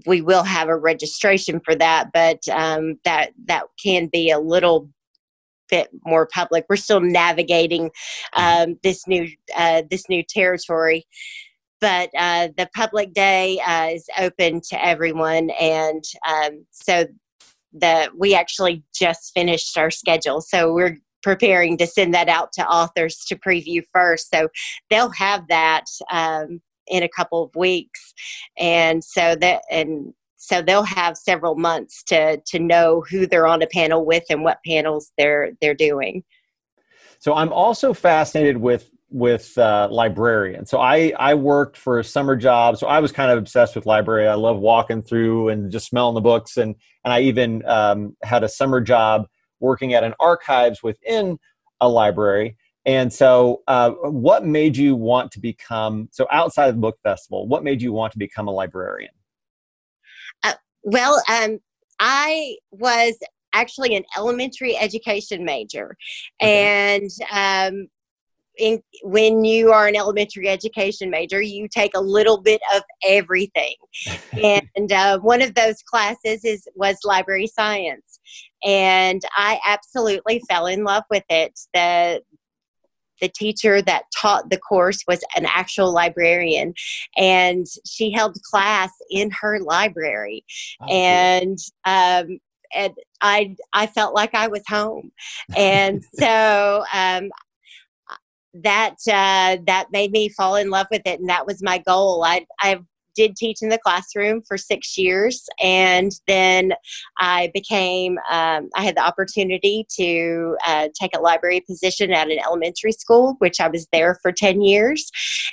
we 0.07 0.21
will 0.21 0.45
have 0.45 0.69
a 0.69 0.77
registration 0.77 1.61
for 1.61 1.75
that, 1.77 2.11
but 2.13 2.47
um, 2.49 2.99
that 3.05 3.33
that 3.47 3.65
can 3.83 4.07
be 4.07 4.31
a 4.31 4.39
little 4.39 4.91
bit 5.71 5.89
more 6.05 6.27
public. 6.27 6.65
We're 6.69 6.77
still 6.77 7.01
navigating 7.01 7.91
um, 8.35 8.79
this 8.83 9.07
new 9.07 9.29
uh, 9.57 9.83
this 9.91 10.09
new 10.09 10.23
territory, 10.23 11.07
but 11.81 12.11
uh, 12.17 12.49
the 12.57 12.69
public 12.75 13.13
day 13.13 13.61
uh, 13.67 13.91
is 13.93 14.07
open 14.19 14.61
to 14.71 14.85
everyone, 14.85 15.51
and 15.51 16.05
um, 16.29 16.67
so 16.71 17.07
the 17.73 18.11
we 18.17 18.35
actually 18.35 18.83
just 18.95 19.33
finished 19.35 19.77
our 19.77 19.91
schedule, 19.91 20.41
so 20.41 20.73
we're 20.73 20.99
preparing 21.23 21.77
to 21.79 21.87
send 21.87 22.15
that 22.15 22.29
out 22.29 22.53
to 22.53 22.67
authors 22.67 23.25
to 23.27 23.37
preview 23.37 23.83
first. 23.93 24.31
So 24.33 24.49
they'll 24.91 25.11
have 25.11 25.47
that 25.49 25.85
um, 26.11 26.61
in 26.87 27.03
a 27.03 27.09
couple 27.09 27.43
of 27.43 27.55
weeks, 27.55 28.15
and 28.59 29.03
so 29.03 29.35
that 29.37 29.63
and 29.71 30.15
so 30.37 30.63
they'll 30.63 30.85
have 30.85 31.17
several 31.17 31.57
months 31.57 32.03
to 32.05 32.41
to 32.47 32.59
know 32.59 33.05
who 33.11 33.27
they're 33.27 33.47
on 33.47 33.63
a 33.63 33.67
panel 33.67 34.05
with 34.05 34.25
and 34.31 34.43
what 34.43 34.59
panels 34.67 35.13
they're 35.19 35.53
they're 35.61 35.75
doing. 35.75 36.25
So 37.21 37.35
I'm 37.35 37.53
also 37.53 37.93
fascinated 37.93 38.59
with 38.59 38.91
with 39.11 39.57
uh, 39.57 39.89
librarian. 39.91 40.67
So 40.67 40.81
I 40.81 41.13
I 41.19 41.35
worked 41.35 41.77
for 41.77 41.99
a 41.99 42.05
summer 42.05 42.37
job. 42.37 42.77
So 42.77 42.87
I 42.87 43.01
was 43.01 43.13
kind 43.13 43.31
of 43.31 43.39
obsessed 43.39 43.75
with 43.75 43.87
library. 43.87 44.29
I 44.29 44.35
love 44.35 44.59
walking 44.59 45.03
through 45.03 45.49
and 45.49 45.71
just 45.71 45.87
smelling 45.87 46.15
the 46.15 46.21
books. 46.21 46.57
And 46.57 46.75
and 47.05 47.13
I 47.13 47.21
even 47.21 47.65
um, 47.67 48.17
had 48.23 48.45
a 48.45 48.49
summer 48.49 48.81
job 48.81 49.27
working 49.61 49.95
at 49.95 50.05
an 50.05 50.15
archives 50.21 50.83
within 50.83 51.39
a 51.81 51.89
library. 51.89 52.57
And 52.85 53.13
so, 53.13 53.63
uh, 53.69 53.91
what 53.91 54.47
made 54.47 54.77
you 54.77 54.97
want 54.97 55.31
to 55.33 55.41
become 55.41 56.09
so 56.11 56.27
outside 56.31 56.69
of 56.69 56.75
the 56.75 56.81
book 56.81 56.99
festival? 57.03 57.47
What 57.47 57.65
made 57.65 57.83
you 57.83 57.93
want 57.93 58.13
to 58.13 58.19
become 58.19 58.49
a 58.49 58.51
librarian? 58.51 59.11
Uh, 60.43 60.55
well, 60.83 61.23
um, 61.29 61.59
I 62.01 62.57
was 62.71 63.19
actually 63.53 63.95
an 63.95 64.05
elementary 64.17 64.77
education 64.77 65.45
major, 65.45 65.97
okay. 66.43 66.97
and 66.97 67.11
um, 67.31 67.89
in, 68.59 68.83
when 69.03 69.45
you 69.45 69.73
are 69.73 69.87
an 69.87 69.97
elementary 69.97 70.49
education 70.49 71.11
major, 71.11 71.41
you 71.41 71.69
take 71.69 71.93
a 71.95 72.01
little 72.01 72.41
bit 72.41 72.61
of 72.75 72.83
everything. 73.07 73.75
and 74.33 74.93
uh, 74.93 75.19
one 75.21 75.43
of 75.43 75.55
those 75.55 75.83
classes 75.83 76.45
is 76.45 76.69
was 76.75 76.99
library 77.05 77.47
science, 77.47 78.21
and 78.65 79.23
I 79.35 79.61
absolutely 79.67 80.43
fell 80.49 80.67
in 80.67 80.85
love 80.85 81.05
with 81.11 81.25
it. 81.31 81.59
the 81.73 82.23
The 83.21 83.29
teacher 83.29 83.81
that 83.83 84.05
taught 84.17 84.51
the 84.51 84.59
course 84.59 85.03
was 85.07 85.25
an 85.37 85.47
actual 85.47 85.93
librarian, 85.93 86.75
and 87.17 87.67
she 87.87 88.11
held 88.11 88.37
class 88.43 88.91
in 89.11 89.31
her 89.41 89.61
library, 89.61 90.45
oh, 90.81 90.87
and. 90.87 91.59
Um, 91.85 92.39
and 92.75 92.93
I 93.23 93.57
I 93.73 93.87
felt 93.87 94.15
like 94.15 94.35
I 94.35 94.49
was 94.49 94.63
home, 94.69 95.11
and 95.57 96.05
so 96.19 96.85
um, 96.93 97.31
that 98.63 98.97
uh, 99.09 99.57
that 99.67 99.87
made 99.93 100.11
me 100.11 100.29
fall 100.29 100.57
in 100.57 100.71
love 100.71 100.87
with 100.91 101.03
it, 101.05 101.21
and 101.21 101.29
that 101.29 101.47
was 101.47 101.63
my 101.63 101.79
goal. 101.79 102.25
I 102.25 102.47
I 102.61 102.79
did 103.19 103.35
teach 103.35 103.63
in 103.63 103.69
the 103.69 103.79
classroom 103.79 104.43
for 104.47 104.57
six 104.57 104.97
years, 104.97 105.49
and 105.61 106.13
then 106.29 106.73
I 107.19 107.51
became, 107.53 108.19
um, 108.31 108.71
I 108.77 108.85
had 108.85 108.97
the 108.97 109.05
opportunity 109.05 109.87
to 109.99 110.57
uh, 110.65 110.89
take 110.99 111.17
a 111.17 111.21
library 111.21 111.61
position 111.61 112.13
at 112.13 112.31
an 112.31 112.39
elementary 112.39 112.93
school, 112.93 113.35
which 113.41 113.61
I 113.61 113.67
was 113.67 113.89
there 113.93 114.19
for 114.23 114.31
10 114.31 114.63
years. 114.63 115.11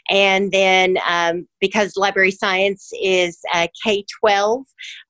And 0.09 0.51
then 0.51 0.97
um, 1.09 1.47
because 1.59 1.97
library 1.97 2.31
science 2.31 2.91
is 3.01 3.39
uh, 3.51 3.67
K 3.83 4.05
12, 4.19 4.65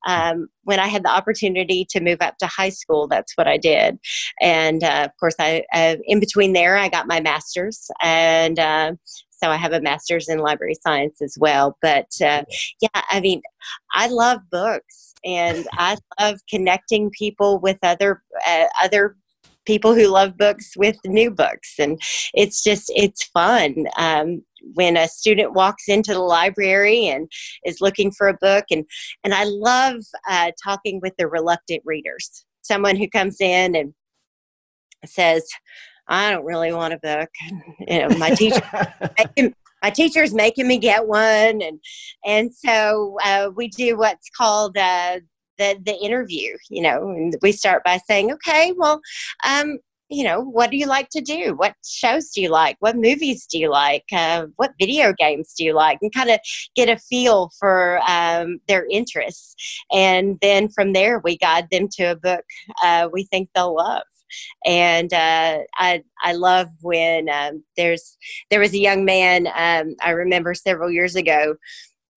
um, 0.08 0.48
when 0.64 0.80
I 0.80 0.88
had 0.88 1.04
the 1.04 1.10
opportunity 1.10 1.86
to 1.90 2.00
move 2.00 2.20
up 2.22 2.38
to 2.38 2.48
high 2.48 2.70
school, 2.70 3.08
that's 3.08 3.34
what 3.36 3.48
I 3.48 3.58
did. 3.58 4.00
And 4.42 4.84
uh, 4.84 5.03
of 5.06 5.12
course, 5.20 5.36
I 5.40 5.64
uh, 5.74 5.96
in 6.06 6.20
between 6.20 6.53
there, 6.53 6.77
I 6.77 6.90
got 6.90 7.08
my 7.08 7.20
master's, 7.20 7.90
and 8.01 8.58
uh, 8.58 8.94
so 9.46 9.51
I 9.51 9.58
have 9.58 9.74
a 9.74 9.81
master's 9.81 10.27
in 10.27 10.40
library 10.40 10.75
science 10.81 11.22
as 11.22 11.38
well. 11.40 11.77
But 11.81 12.08
uh, 12.22 12.44
yeah, 12.81 13.01
I 13.10 13.20
mean, 13.20 13.42
I 13.94 14.08
love 14.08 14.40
books, 14.51 15.14
and 15.24 15.68
I 15.74 15.98
love 16.20 16.40
connecting 16.50 17.12
people 17.12 17.60
with 17.60 17.77
other 17.84 18.24
uh, 18.48 18.66
other 18.84 19.16
people 19.66 19.96
who 19.96 20.08
love 20.08 20.38
books 20.38 20.74
with 20.77 20.96
new 21.05 21.31
books 21.31 21.74
and 21.79 22.00
it's 22.36 22.64
just 22.64 22.92
it's 22.96 23.24
fun 23.24 23.86
um, 23.98 24.44
when 24.75 24.96
a 24.96 25.08
student 25.08 25.53
walks 25.53 25.88
into 25.88 26.14
the 26.14 26.20
library 26.20 27.08
and 27.08 27.27
is 27.66 27.81
looking 27.81 28.12
for 28.12 28.27
a 28.27 28.38
book 28.40 28.66
and 28.70 28.86
and 29.24 29.34
i 29.34 29.44
love 29.44 29.96
uh, 30.29 30.51
talking 30.64 31.00
with 31.01 31.14
the 31.18 31.27
reluctant 31.27 31.81
readers 31.84 32.46
someone 32.62 32.96
who 32.96 33.10
comes 33.10 33.38
in 33.42 33.75
and 33.75 33.96
says 35.03 35.48
I 36.07 36.31
don't 36.31 36.46
really 36.46 36.74
want 36.74 36.94
a 36.94 37.00
book. 37.00 37.29
You 37.87 38.07
know, 38.07 38.18
my 38.18 38.31
teacher, 38.31 38.61
my 39.83 39.89
teacher's 39.91 40.33
making 40.33 40.68
me 40.68 40.77
get 40.77 41.07
one, 41.07 41.61
and 41.61 41.79
and 42.25 42.53
so 42.53 43.18
uh, 43.24 43.51
we 43.55 43.68
do 43.68 43.98
what's 43.98 44.29
called 44.35 44.75
uh, 44.77 45.20
the 45.57 45.77
the 45.85 45.96
interview. 46.01 46.55
You 46.70 46.81
know, 46.83 47.09
and 47.09 47.35
we 47.41 47.51
start 47.51 47.83
by 47.83 48.00
saying, 48.07 48.31
okay, 48.31 48.74
well, 48.75 49.01
um, 49.46 49.77
you 50.09 50.24
know, 50.24 50.41
what 50.41 50.72
do 50.72 50.77
you 50.77 50.87
like 50.87 51.09
to 51.09 51.22
do? 51.22 51.53
What 51.55 51.75
shows 51.85 52.29
do 52.31 52.41
you 52.41 52.50
like? 52.50 52.77
What 52.79 52.96
movies 52.96 53.46
do 53.46 53.59
you 53.59 53.70
like? 53.70 54.05
Uh, 54.11 54.48
what 54.55 54.74
video 54.79 55.13
games 55.13 55.53
do 55.57 55.63
you 55.63 55.74
like? 55.74 56.00
And 56.01 56.13
kind 56.13 56.29
of 56.29 56.39
get 56.75 56.89
a 56.89 56.98
feel 56.98 57.51
for 57.59 58.00
um, 58.07 58.59
their 58.68 58.87
interests. 58.89 59.55
And 59.91 60.37
then 60.41 60.70
from 60.70 60.94
there, 60.94 61.20
we 61.24 61.37
guide 61.37 61.68
them 61.72 61.87
to 61.98 62.03
a 62.11 62.15
book 62.15 62.46
uh, 62.83 63.09
we 63.11 63.25
think 63.25 63.50
they'll 63.53 63.75
love 63.75 64.03
and 64.66 65.14
uh, 65.14 65.60
I 65.78 66.04
I 66.24 66.34
love 66.34 66.68
when 66.82 67.30
um, 67.30 67.64
there's 67.78 68.18
there 68.50 68.60
was 68.60 68.74
a 68.74 68.80
young 68.80 69.06
man 69.06 69.48
um, 69.56 69.96
I 70.02 70.12
remember 70.12 70.54
several 70.54 70.92
years 70.92 71.16
ago 71.16 71.56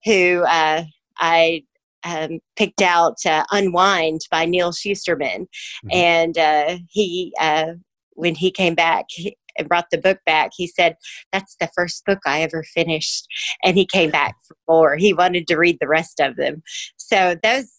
who 0.05 0.43
uh, 0.47 0.83
I 1.17 1.63
um, 2.03 2.39
picked 2.55 2.81
out 2.81 3.17
uh, 3.25 3.43
Unwind 3.51 4.21
by 4.31 4.45
Neal 4.45 4.71
Shusterman, 4.71 5.41
mm-hmm. 5.41 5.89
and 5.91 6.37
uh, 6.37 6.77
he 6.89 7.33
uh, 7.39 7.73
when 8.13 8.35
he 8.35 8.51
came 8.51 8.75
back. 8.75 9.05
He, 9.09 9.35
and 9.57 9.67
brought 9.67 9.89
the 9.91 9.97
book 9.97 10.19
back. 10.25 10.51
He 10.55 10.67
said, 10.67 10.95
That's 11.33 11.55
the 11.59 11.69
first 11.75 12.05
book 12.05 12.19
I 12.25 12.41
ever 12.41 12.63
finished. 12.63 13.27
And 13.63 13.77
he 13.77 13.85
came 13.85 14.09
back 14.09 14.35
for 14.47 14.55
more. 14.67 14.95
He 14.95 15.13
wanted 15.13 15.47
to 15.47 15.57
read 15.57 15.77
the 15.81 15.87
rest 15.87 16.19
of 16.19 16.37
them. 16.37 16.63
So 16.97 17.35
those 17.43 17.69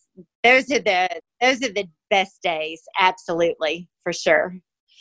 those 0.45 0.71
are 0.71 0.81
the 0.81 1.09
those 1.41 1.63
are 1.63 1.73
the 1.73 1.89
best 2.11 2.43
days 2.43 2.83
absolutely 2.99 3.89
for 4.03 4.13
sure. 4.13 4.57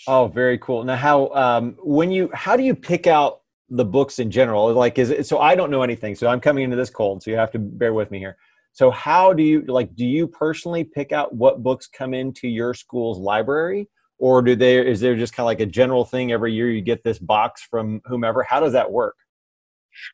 Oh 0.07 0.27
very 0.27 0.57
cool. 0.59 0.83
Now 0.83 0.95
how 0.95 1.29
um 1.29 1.75
when 1.83 2.11
you 2.11 2.29
how 2.33 2.55
do 2.55 2.63
you 2.63 2.75
pick 2.75 3.07
out 3.07 3.41
the 3.69 3.85
books 3.85 4.19
in 4.19 4.31
general? 4.31 4.71
Like 4.73 4.97
is 4.97 5.09
it 5.09 5.25
so 5.25 5.39
i 5.39 5.55
don't 5.55 5.71
know 5.71 5.83
anything 5.83 6.15
so 6.15 6.27
i'm 6.27 6.39
coming 6.39 6.63
into 6.63 6.75
this 6.75 6.89
cold 6.89 7.21
so 7.21 7.29
you 7.31 7.37
have 7.37 7.51
to 7.51 7.59
bear 7.59 7.93
with 7.93 8.11
me 8.11 8.19
here. 8.19 8.37
So 8.71 8.91
how 8.91 9.33
do 9.33 9.43
you 9.43 9.61
like 9.67 9.93
do 9.95 10.05
you 10.05 10.27
personally 10.27 10.83
pick 10.83 11.11
out 11.11 11.33
what 11.33 11.63
books 11.63 11.87
come 11.87 12.13
into 12.13 12.47
your 12.47 12.73
school's 12.73 13.19
library? 13.19 13.89
Or 14.17 14.41
do 14.41 14.55
they 14.55 14.85
is 14.85 14.99
there 14.99 15.15
just 15.15 15.33
kind 15.33 15.45
of 15.45 15.47
like 15.47 15.61
a 15.61 15.65
general 15.65 16.05
thing 16.05 16.31
every 16.31 16.53
year 16.53 16.69
you 16.69 16.81
get 16.81 17.03
this 17.03 17.19
box 17.19 17.61
from 17.61 18.01
whomever? 18.05 18.43
How 18.43 18.59
does 18.59 18.73
that 18.73 18.91
work? 18.91 19.15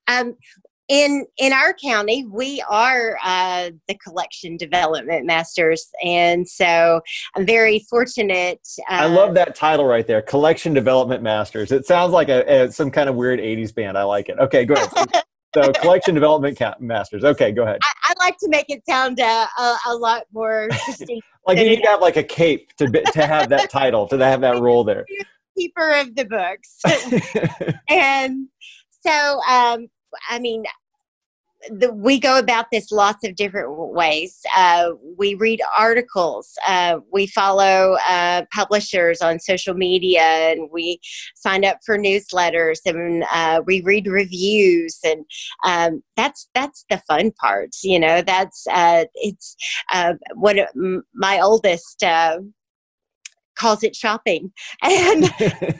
Um, 0.07 0.35
in 0.87 1.25
in 1.37 1.51
our 1.51 1.73
county 1.73 2.25
we 2.31 2.63
are 2.69 3.17
uh, 3.23 3.71
the 3.87 3.95
collection 3.95 4.57
development 4.57 5.25
masters. 5.25 5.89
And 6.03 6.47
so 6.47 7.01
i'm 7.35 7.45
very 7.45 7.85
fortunate 7.89 8.59
uh, 8.89 8.93
i 8.93 9.05
love 9.05 9.33
that 9.35 9.55
title 9.55 9.85
right 9.85 10.05
there 10.05 10.21
collection 10.21 10.73
development 10.73 11.23
masters. 11.23 11.71
It 11.71 11.85
sounds 11.85 12.11
like 12.11 12.29
a, 12.29 12.63
a 12.63 12.71
some 12.71 12.91
kind 12.91 13.09
of 13.09 13.15
weird 13.15 13.39
80s 13.39 13.73
band. 13.73 13.97
I 13.97 14.03
like 14.03 14.29
it. 14.29 14.37
Okay 14.39 14.65
go 14.65 14.75
ahead. 14.75 15.23
So 15.53 15.71
collection 15.71 16.13
development 16.13 16.59
masters. 16.81 17.23
Okay 17.23 17.53
go 17.53 17.63
ahead. 17.63 17.79
I, 17.81 17.93
I 18.09 18.25
like 18.25 18.37
to 18.39 18.49
make 18.49 18.65
it 18.67 18.83
sound 18.89 19.21
uh, 19.21 19.47
a, 19.57 19.77
a, 19.87 19.95
lot 19.95 20.23
more 20.33 20.67
like 21.47 21.57
you 21.57 21.63
need 21.63 21.81
to 21.81 21.87
have 21.87 22.01
like 22.01 22.17
a 22.17 22.23
cape 22.23 22.75
to 22.75 22.89
to 22.89 23.25
have 23.25 23.47
that 23.49 23.69
title 23.69 24.05
to 24.09 24.17
have 24.17 24.41
that 24.41 24.59
role 24.59 24.83
there. 24.83 25.05
Keeper 25.57 25.91
of 25.91 26.13
the 26.13 26.25
books. 26.25 26.81
And 27.87 28.49
so 28.99 29.39
um, 29.49 29.87
I 30.29 30.39
mean, 30.39 30.65
the, 31.69 31.91
we 31.91 32.19
go 32.19 32.37
about 32.37 32.67
this 32.71 32.91
lots 32.91 33.25
of 33.25 33.35
different 33.35 33.71
ways. 33.93 34.41
Uh, 34.55 34.91
we 35.17 35.35
read 35.35 35.61
articles, 35.77 36.57
uh, 36.67 36.99
we 37.11 37.27
follow 37.27 37.97
uh, 38.07 38.43
publishers 38.53 39.21
on 39.21 39.39
social 39.39 39.73
media, 39.73 40.21
and 40.21 40.69
we 40.71 40.99
sign 41.35 41.65
up 41.65 41.79
for 41.85 41.97
newsletters, 41.97 42.79
and 42.85 43.23
uh, 43.33 43.61
we 43.65 43.81
read 43.81 44.07
reviews, 44.07 44.99
and 45.03 45.25
um, 45.65 46.03
that's 46.15 46.49
that's 46.53 46.85
the 46.89 47.01
fun 47.07 47.31
part. 47.31 47.69
You 47.83 47.99
know, 47.99 48.21
that's 48.21 48.65
uh, 48.67 49.05
it's 49.15 49.55
uh, 49.93 50.13
what 50.35 50.57
my 51.13 51.39
oldest 51.39 52.03
calls 53.55 53.83
it 53.83 53.95
shopping, 53.95 54.51
and. 54.81 55.29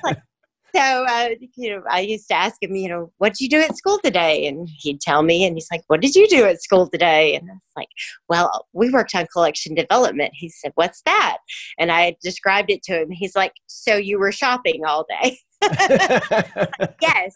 like, 0.04 0.18
so 0.76 1.06
uh, 1.06 1.30
you 1.56 1.70
know 1.70 1.84
i 1.90 2.00
used 2.00 2.28
to 2.28 2.36
ask 2.36 2.62
him 2.62 2.76
you 2.76 2.90
know 2.90 3.12
what 3.18 3.34
did 3.34 3.42
you 3.42 3.50
do 3.50 3.62
at 3.62 3.78
school 3.78 4.00
today? 4.04 4.48
And 4.48 4.68
he'd 4.80 5.02
tell 5.02 5.24
me 5.24 5.46
and 5.46 5.56
he's 5.56 5.68
like 5.72 5.84
what 5.88 6.02
did 6.02 6.16
you 6.16 6.28
do 6.28 6.46
at 6.46 6.62
school 6.62 6.88
today? 6.90 7.36
And 7.36 7.50
i 7.50 7.54
was 7.54 7.62
like 7.76 7.90
well 8.30 8.66
we 8.74 8.90
worked 8.90 9.16
on 9.16 9.28
collection 9.32 9.76
development. 9.76 10.32
He 10.34 10.50
said 10.50 10.72
what's 10.76 11.02
that? 11.06 11.38
And 11.80 11.92
i 11.92 12.16
described 12.22 12.70
it 12.72 12.84
to 12.84 13.02
him. 13.02 13.12
He's 13.12 13.36
like 13.36 13.54
so 13.68 13.96
you 13.96 14.20
were 14.20 14.32
shopping 14.32 14.86
all 14.86 15.06
day. 15.10 15.38
Yes. 17.02 17.36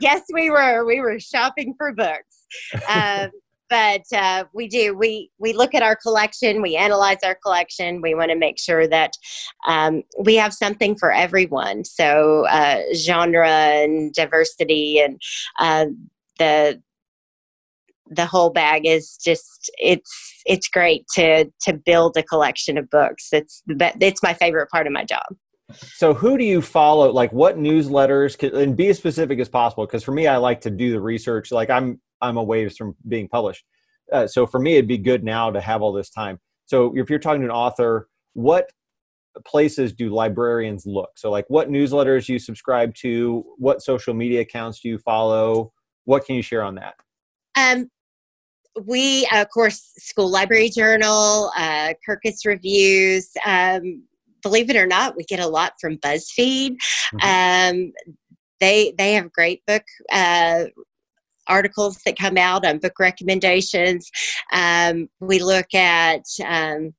Yes 0.00 0.22
we 0.32 0.50
were. 0.50 0.84
We 0.86 1.00
were 1.00 1.18
shopping 1.18 1.74
for 1.76 1.92
books. 1.92 2.46
Um, 2.88 3.30
but 3.68 4.02
uh, 4.14 4.44
we 4.52 4.68
do 4.68 4.96
we 4.96 5.30
we 5.38 5.52
look 5.52 5.74
at 5.74 5.82
our 5.82 5.96
collection 5.96 6.62
we 6.62 6.76
analyze 6.76 7.18
our 7.24 7.36
collection 7.42 8.00
we 8.00 8.14
want 8.14 8.30
to 8.30 8.36
make 8.36 8.58
sure 8.58 8.86
that 8.86 9.12
um, 9.66 10.02
we 10.18 10.36
have 10.36 10.54
something 10.54 10.96
for 10.96 11.12
everyone. 11.12 11.84
So 11.84 12.46
uh, 12.46 12.82
genre 12.94 13.48
and 13.48 14.12
diversity 14.12 15.00
and 15.00 15.20
uh, 15.58 15.86
the 16.38 16.82
the 18.10 18.24
whole 18.24 18.48
bag 18.50 18.86
is 18.86 19.18
just 19.22 19.70
it's 19.78 20.42
it's 20.46 20.68
great 20.68 21.04
to 21.14 21.50
to 21.62 21.72
build 21.74 22.16
a 22.16 22.22
collection 22.22 22.78
of 22.78 22.88
books. 22.90 23.28
It's 23.32 23.62
the 23.66 23.92
it's 24.00 24.22
my 24.22 24.34
favorite 24.34 24.70
part 24.70 24.86
of 24.86 24.92
my 24.92 25.04
job. 25.04 25.26
So 25.96 26.14
who 26.14 26.38
do 26.38 26.44
you 26.44 26.62
follow 26.62 27.12
like 27.12 27.32
what 27.32 27.58
newsletters 27.58 28.40
and 28.58 28.74
be 28.74 28.88
as 28.88 28.96
specific 28.96 29.38
as 29.38 29.50
possible 29.50 29.84
because 29.84 30.02
for 30.02 30.12
me 30.12 30.26
i 30.26 30.38
like 30.38 30.62
to 30.62 30.70
do 30.70 30.90
the 30.92 31.00
research. 31.00 31.52
Like 31.52 31.68
i'm 31.68 32.00
I'm 32.20 32.36
a 32.36 32.42
ways 32.42 32.76
from 32.76 32.94
being 33.06 33.28
published. 33.28 33.64
Uh, 34.12 34.26
so 34.26 34.46
for 34.46 34.58
me, 34.58 34.74
it'd 34.74 34.88
be 34.88 34.98
good 34.98 35.22
now 35.24 35.50
to 35.50 35.60
have 35.60 35.82
all 35.82 35.92
this 35.92 36.10
time. 36.10 36.38
So 36.66 36.92
if 36.96 37.10
you're 37.10 37.18
talking 37.18 37.42
to 37.42 37.46
an 37.46 37.52
author, 37.52 38.08
what 38.34 38.70
places 39.46 39.92
do 39.92 40.10
librarians 40.10 40.86
look? 40.86 41.10
So 41.16 41.30
like 41.30 41.44
what 41.48 41.70
newsletters 41.70 42.28
you 42.28 42.38
subscribe 42.38 42.94
to, 42.96 43.44
what 43.56 43.82
social 43.82 44.14
media 44.14 44.40
accounts 44.40 44.80
do 44.80 44.88
you 44.88 44.98
follow? 44.98 45.72
What 46.04 46.24
can 46.24 46.36
you 46.36 46.42
share 46.42 46.62
on 46.62 46.74
that? 46.76 46.94
Um, 47.56 47.90
we, 48.84 49.28
of 49.32 49.48
course, 49.50 49.92
School 49.98 50.30
Library 50.30 50.70
Journal, 50.70 51.50
uh, 51.56 51.94
Kirkus 52.06 52.46
Reviews. 52.46 53.30
Um, 53.44 54.04
believe 54.42 54.70
it 54.70 54.76
or 54.76 54.86
not, 54.86 55.16
we 55.16 55.24
get 55.24 55.40
a 55.40 55.48
lot 55.48 55.72
from 55.80 55.96
BuzzFeed. 55.98 56.76
Mm-hmm. 57.20 57.76
Um, 57.76 57.92
they 58.60 58.94
they 58.98 59.14
have 59.14 59.32
great 59.32 59.64
book 59.66 59.84
uh, 60.12 60.64
articles 61.48 61.98
that 62.04 62.18
come 62.18 62.36
out 62.36 62.66
on 62.66 62.78
book 62.78 62.98
recommendations. 62.98 64.10
Um, 64.52 65.08
we 65.20 65.38
look 65.40 65.74
at 65.74 66.22
um, 66.46 66.94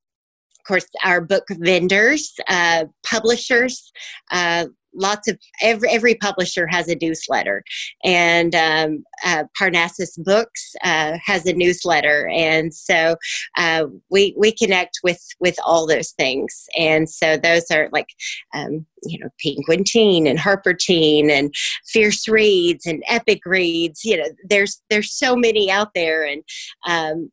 of 0.59 0.63
course, 0.67 0.85
our 1.03 1.21
book 1.21 1.45
vendors, 1.49 2.35
uh, 2.47 2.85
publishers, 3.03 3.91
uh, 4.29 4.65
lots 4.93 5.27
of 5.27 5.37
every 5.61 5.89
every 5.89 6.15
publisher 6.15 6.67
has 6.67 6.87
a 6.87 6.97
newsletter. 7.01 7.63
And 8.03 8.55
um, 8.55 9.03
uh, 9.25 9.45
parnassus 9.57 10.17
books 10.17 10.75
uh, 10.83 11.17
has 11.23 11.45
a 11.45 11.53
newsletter. 11.53 12.27
And 12.29 12.73
so 12.73 13.15
uh, 13.57 13.85
we 14.09 14.35
we 14.37 14.51
connect 14.51 14.99
with 15.03 15.21
with 15.39 15.55
all 15.65 15.87
those 15.87 16.11
things. 16.11 16.67
And 16.77 17.09
so 17.09 17.37
those 17.37 17.65
are 17.71 17.89
like 17.91 18.09
um, 18.53 18.85
you 19.03 19.19
know 19.19 19.29
penguin 19.43 19.83
teen 19.83 20.27
and 20.27 20.39
harper 20.39 20.73
teen 20.73 21.29
and 21.29 21.53
fierce 21.87 22.27
reads 22.27 22.85
and 22.85 23.03
epic 23.07 23.41
reads. 23.45 24.03
You 24.03 24.17
know 24.17 24.29
there's 24.47 24.81
there's 24.89 25.13
so 25.13 25.35
many 25.35 25.71
out 25.71 25.93
there. 25.93 26.23
And 26.25 26.43
um, 26.87 27.31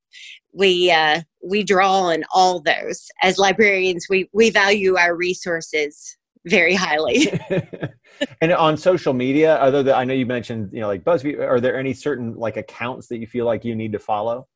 we 0.52 0.90
uh, 0.90 1.20
we 1.44 1.62
draw 1.62 2.00
on 2.00 2.24
all 2.34 2.60
those. 2.60 3.08
As 3.22 3.38
librarians 3.38 4.06
we 4.08 4.28
we 4.32 4.50
value 4.50 4.96
our 4.96 5.14
resources 5.14 6.15
very 6.46 6.74
highly. 6.74 7.28
and 8.40 8.52
on 8.52 8.76
social 8.76 9.12
media, 9.12 9.56
other 9.56 9.82
than 9.82 9.94
I 9.94 10.04
know 10.04 10.14
you 10.14 10.26
mentioned, 10.26 10.70
you 10.72 10.80
know, 10.80 10.86
like 10.86 11.04
BuzzFeed, 11.04 11.38
are 11.40 11.60
there 11.60 11.78
any 11.78 11.92
certain 11.92 12.34
like 12.34 12.56
accounts 12.56 13.08
that 13.08 13.18
you 13.18 13.26
feel 13.26 13.44
like 13.44 13.64
you 13.64 13.74
need 13.74 13.92
to 13.92 13.98
follow? 13.98 14.46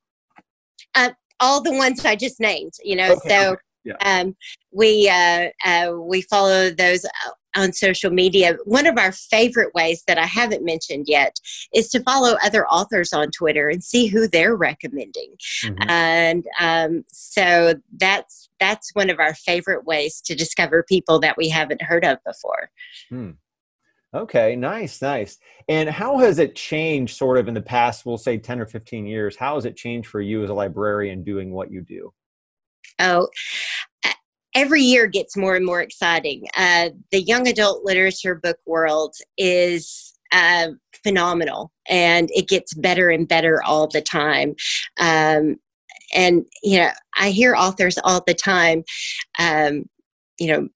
Uh, 0.95 1.11
all 1.41 1.61
the 1.61 1.73
ones 1.73 2.05
I 2.05 2.17
just 2.17 2.41
named, 2.41 2.73
you 2.83 2.97
know. 2.97 3.13
Okay. 3.13 3.29
So 3.29 3.57
yeah. 3.85 3.95
um, 4.05 4.37
we 4.73 5.09
uh, 5.09 5.49
uh, 5.65 5.93
we 5.99 6.23
follow 6.23 6.71
those 6.71 7.05
uh, 7.05 7.31
on 7.57 7.73
social 7.73 8.11
media. 8.11 8.57
One 8.65 8.87
of 8.87 8.99
our 8.99 9.13
favorite 9.13 9.75
ways 9.75 10.03
that 10.07 10.19
I 10.19 10.27
haven't 10.27 10.65
mentioned 10.65 11.07
yet 11.09 11.39
is 11.75 11.89
to 11.91 12.03
follow 12.03 12.37
other 12.45 12.67
authors 12.67 13.13
on 13.13 13.31
Twitter 13.31 13.69
and 13.69 13.83
see 13.83 14.07
who 14.07 14.29
they're 14.29 14.57
recommending. 14.57 15.35
Mm-hmm. 15.65 15.91
And 15.91 16.47
um, 16.59 17.05
so 17.09 17.75
that's 17.97 18.49
that's 18.59 18.91
one 18.95 19.11
of 19.11 19.19
our 19.19 19.35
favorite 19.35 19.87
ways 19.87 20.21
to 20.23 20.35
discover 20.35 20.83
people 20.83 21.19
that 21.21 21.37
we 21.37 21.49
haven't 21.49 21.83
heard 21.83 22.05
of 22.05 22.19
before. 22.25 22.71
Hmm. 23.09 23.31
Okay, 24.13 24.57
nice, 24.57 25.01
nice. 25.01 25.39
And 25.69 25.89
how 25.89 26.19
has 26.19 26.41
it 26.41 26.57
changed 26.57 27.17
sort 27.17 27.39
of 27.39 27.47
in 27.47 27.55
the 27.55 27.63
past, 27.63 28.05
we'll 28.05 28.19
say 28.19 28.39
10 28.39 28.61
or 28.61 28.67
15 28.67 29.07
years? 29.07 29.37
How 29.37 29.55
has 29.55 29.65
it 29.65 29.77
changed 29.77 30.09
for 30.09 30.21
you 30.21 30.43
as 30.43 30.51
a 30.51 30.55
librarian 30.55 31.23
doing 31.23 31.53
what 31.53 31.71
you 31.71 31.81
do? 31.81 32.13
Oh, 32.99 33.29
every 34.55 34.83
year 34.83 35.07
gets 35.07 35.37
more 35.37 35.57
and 35.57 35.65
more 35.65 35.81
exciting. 35.81 36.47
Uh, 36.57 36.91
the 37.11 37.23
young 37.23 37.47
adult 37.47 37.85
literature 37.85 38.35
book 38.35 38.59
world 38.67 39.15
is 39.37 40.13
uh, 40.33 40.69
phenomenal 41.03 41.73
and 41.89 42.29
it 42.33 42.49
gets 42.49 42.75
better 42.75 43.11
and 43.11 43.29
better 43.29 43.63
all 43.63 43.87
the 43.87 44.01
time. 44.01 44.55
Um, 44.99 45.57
and, 46.15 46.45
you 46.63 46.79
know, 46.79 46.91
I 47.17 47.31
hear 47.31 47.55
authors 47.55 47.99
all 48.03 48.23
the 48.27 48.35
time, 48.35 48.83
um, 49.39 49.85
you 50.39 50.49
know, 50.49 50.69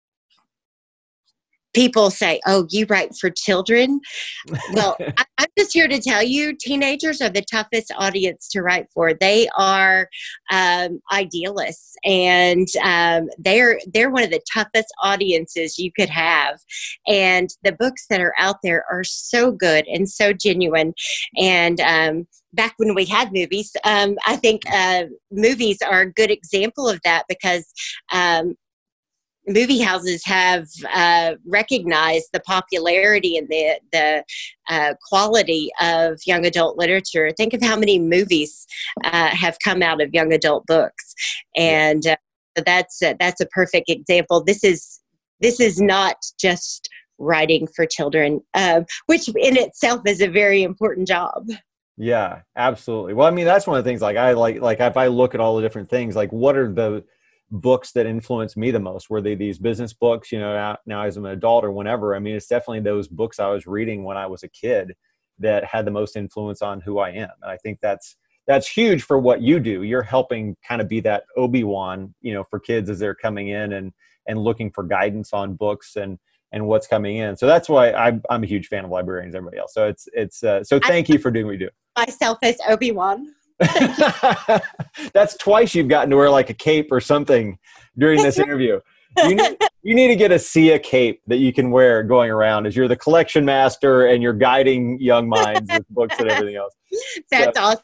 people 1.75 2.11
say, 2.11 2.41
"Oh, 2.47 2.67
you 2.71 2.87
write 2.89 3.15
for 3.17 3.31
children." 3.31 4.01
well, 4.73 4.97
I, 5.01 5.25
am 5.39 5.47
just 5.59 5.73
here 5.73 5.89
to 5.89 6.01
tell 6.01 6.23
you, 6.23 6.55
teenagers 6.57 7.21
are 7.21 7.29
the 7.29 7.45
toughest 7.51 7.93
audience 7.97 8.49
to 8.51 8.63
write 8.63 8.87
for. 8.95 9.13
They 9.13 9.49
are 9.59 10.09
um, 10.51 11.01
idealists, 11.13 11.95
and 12.05 12.69
um, 12.83 13.29
they're 13.39 13.79
they're 13.93 14.11
one 14.11 14.25
of 14.25 14.31
the 14.31 14.43
toughest 14.53 14.89
audiences 15.03 15.79
you 15.79 15.91
could 15.93 16.11
have. 16.11 16.59
And 17.07 17.51
the 17.63 17.73
books 17.73 18.07
that 18.09 18.21
are 18.21 18.35
out 18.39 18.57
there 18.63 18.85
are 18.91 19.05
so 19.05 19.53
good 19.53 19.87
and 19.87 20.09
so 20.09 20.33
genuine, 20.33 20.95
and 21.37 21.81
um, 21.81 22.27
back 22.55 22.75
when 22.77 22.95
we 22.95 23.05
had 23.05 23.33
movies, 23.33 23.73
um, 23.85 24.17
I 24.27 24.37
think 24.37 24.63
uh, 24.73 25.05
movies 25.31 25.79
are 25.83 26.03
a 26.03 26.13
good 26.13 26.31
example 26.31 26.89
of 26.89 27.01
that 27.05 27.25
because 27.29 27.67
um, 28.13 28.55
movie 29.47 29.81
houses 29.81 30.25
have 30.25 30.67
uh, 30.93 31.35
recognized 31.47 32.29
the 32.33 32.41
popularity 32.41 33.37
and 33.37 33.49
the 33.49 33.79
the 33.93 34.25
uh, 34.69 34.95
quality 35.09 35.71
of 35.81 36.19
young 36.27 36.47
adult 36.47 36.79
literature. 36.79 37.31
Think 37.37 37.53
of 37.55 37.63
how 37.63 37.77
many 37.77 37.99
movies 37.99 38.67
uh, 39.05 39.29
have 39.29 39.57
come 39.63 39.83
out 39.83 40.01
of 40.01 40.11
young 40.13 40.33
adult 40.33 40.67
books, 40.67 41.15
and 41.57 42.07
uh, 42.07 42.17
that's 42.65 43.01
that's 43.01 43.41
a 43.41 43.47
perfect 43.47 43.91
example. 43.91 44.43
This 44.43 44.65
is 44.65 45.01
this 45.41 45.61
is 45.61 45.81
not 45.81 46.17
just 46.41 46.89
writing 47.19 47.69
for 47.75 47.87
children, 47.87 48.41
um, 48.55 48.87
which 49.07 49.29
in 49.29 49.57
itself 49.57 50.03
is 50.07 50.21
a 50.21 50.29
very 50.29 50.63
important 50.63 51.07
job. 51.07 51.49
Yeah, 51.97 52.41
absolutely. 52.57 53.15
Well, 53.15 53.29
I 53.29 53.31
mean, 53.31 53.45
that's 53.45 53.67
one 53.67 53.79
of 53.79 53.85
the 53.85 53.89
things. 53.89 54.03
Like, 54.03 54.17
I 54.17 54.33
like 54.33 54.61
like 54.61 54.81
if 54.81 54.97
I 54.97 55.07
look 55.07 55.35
at 55.35 55.41
all 55.41 55.57
the 55.57 55.63
different 55.63 55.89
things, 55.89 56.17
like 56.17 56.33
what 56.33 56.57
are 56.57 56.73
the 56.73 57.05
books 57.55 57.93
that 57.93 58.05
influenced 58.05 58.57
me 58.57 58.73
the 58.73 58.81
most 58.81 59.09
were 59.09 59.21
they 59.21 59.37
these 59.37 59.59
business 59.59 59.93
books 59.93 60.33
you 60.33 60.41
know 60.41 60.55
now, 60.55 60.77
now 60.87 61.03
as 61.03 61.17
an 61.17 61.25
adult 61.27 61.65
or 61.65 61.71
whenever. 61.71 62.17
I 62.17 62.19
mean 62.19 62.35
it's 62.35 62.49
definitely 62.49 62.81
those 62.81 63.07
books 63.07 63.39
i 63.39 63.47
was 63.47 63.67
reading 63.67 64.03
when 64.03 64.17
i 64.17 64.27
was 64.27 64.43
a 64.43 64.49
kid 64.49 64.95
that 65.39 65.65
had 65.65 65.85
the 65.85 65.91
most 65.93 66.17
influence 66.17 66.63
on 66.63 66.81
who 66.81 66.99
i 66.99 67.11
am. 67.11 67.31
And 67.43 67.51
i 67.51 67.57
think 67.57 67.79
that's 67.81 68.17
that's 68.47 68.69
huge 68.69 69.05
for 69.05 69.19
what 69.19 69.41
you 69.41 69.59
do. 69.59 69.85
You're 69.85 70.03
helping 70.03 70.55
kind 70.69 70.83
of 70.83 70.89
be 70.89 71.01
that 71.01 71.25
obi-wan 71.37 72.15
you 72.21 72.35
know 72.35 72.43
for 72.43 72.59
kids 72.59 72.91
as 72.91 72.99
they're 72.99 73.15
coming 73.15 73.49
in 73.49 73.73
and 73.73 73.93
and 74.27 74.39
looking 74.39 74.71
for 74.71 74.83
guidance 74.83 75.33
on 75.33 75.55
books 75.55 75.97
and 75.97 76.19
and 76.51 76.67
what's 76.67 76.87
coming 76.89 77.19
in. 77.19 77.37
So 77.37 77.47
that's 77.47 77.69
why 77.69 77.93
i'm, 77.93 78.21
I'm 78.31 78.43
a 78.43 78.47
huge 78.47 78.67
fan 78.67 78.85
of 78.85 78.91
librarians 78.91 79.37
everybody 79.37 79.59
else. 79.59 79.75
So 79.75 79.87
it's 79.87 80.09
it's 80.13 80.43
uh, 80.43 80.65
so 80.65 80.81
thank 80.81 81.09
you 81.09 81.19
for 81.19 81.31
doing 81.31 81.47
what 81.47 81.53
you 81.53 81.59
do. 81.59 81.71
myself 81.97 82.39
as 82.43 82.57
obi-wan 82.69 83.33
That's 85.13 85.37
twice 85.37 85.75
you've 85.75 85.89
gotten 85.89 86.11
to 86.11 86.17
wear 86.17 86.31
like 86.31 86.51
a 86.51 86.55
cape 86.55 86.91
or 86.91 87.01
something 87.01 87.59
during 87.97 88.23
this 88.23 88.39
interview. 88.39 88.81
You 89.17 89.35
need, 89.37 89.57
you 89.83 89.95
need 89.95 90.09
to 90.09 90.17
get 90.17 90.33
a 90.33 90.37
SEYA 90.37 90.83
cape 90.83 91.23
that 91.29 91.37
you 91.37 91.53
can 91.53 91.71
wear 91.71 92.03
going 92.03 92.31
around 92.31 92.67
as 92.67 92.75
you're 92.75 92.89
the 92.89 92.97
collection 92.97 93.45
master 93.45 94.07
and 94.07 94.23
you're 94.23 94.33
guiding 94.33 94.99
young 95.01 95.29
minds 95.29 95.71
with 95.71 95.85
books 95.91 96.17
and 96.19 96.29
everything 96.29 96.57
else. 96.57 96.75
That's 97.31 97.57
so, 97.57 97.65
awesome. 97.65 97.83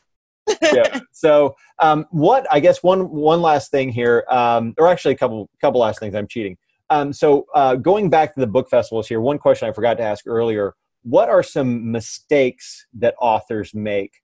yeah. 0.75 1.01
So, 1.13 1.57
um, 1.79 2.07
what 2.11 2.47
I 2.51 2.59
guess 2.59 2.83
one 2.83 3.11
one 3.11 3.41
last 3.41 3.71
thing 3.71 3.91
here, 3.91 4.25
um, 4.29 4.75
or 4.79 4.89
actually 4.89 5.15
a 5.15 5.17
couple 5.17 5.49
couple 5.61 5.81
last 5.81 6.01
things. 6.01 6.15
I'm 6.15 6.27
cheating. 6.27 6.57
Um, 6.89 7.13
so, 7.13 7.47
uh, 7.55 7.77
going 7.77 8.11
back 8.11 8.35
to 8.35 8.41
the 8.41 8.49
book 8.49 8.69
festivals 8.69 9.07
here, 9.07 9.21
one 9.21 9.39
question 9.39 9.69
I 9.69 9.73
forgot 9.73 9.99
to 9.99 10.03
ask 10.03 10.27
earlier: 10.27 10.75
What 11.03 11.29
are 11.29 11.45
some 11.45 11.93
mistakes 11.93 12.87
that 12.95 13.15
authors 13.21 13.73
make 13.75 14.20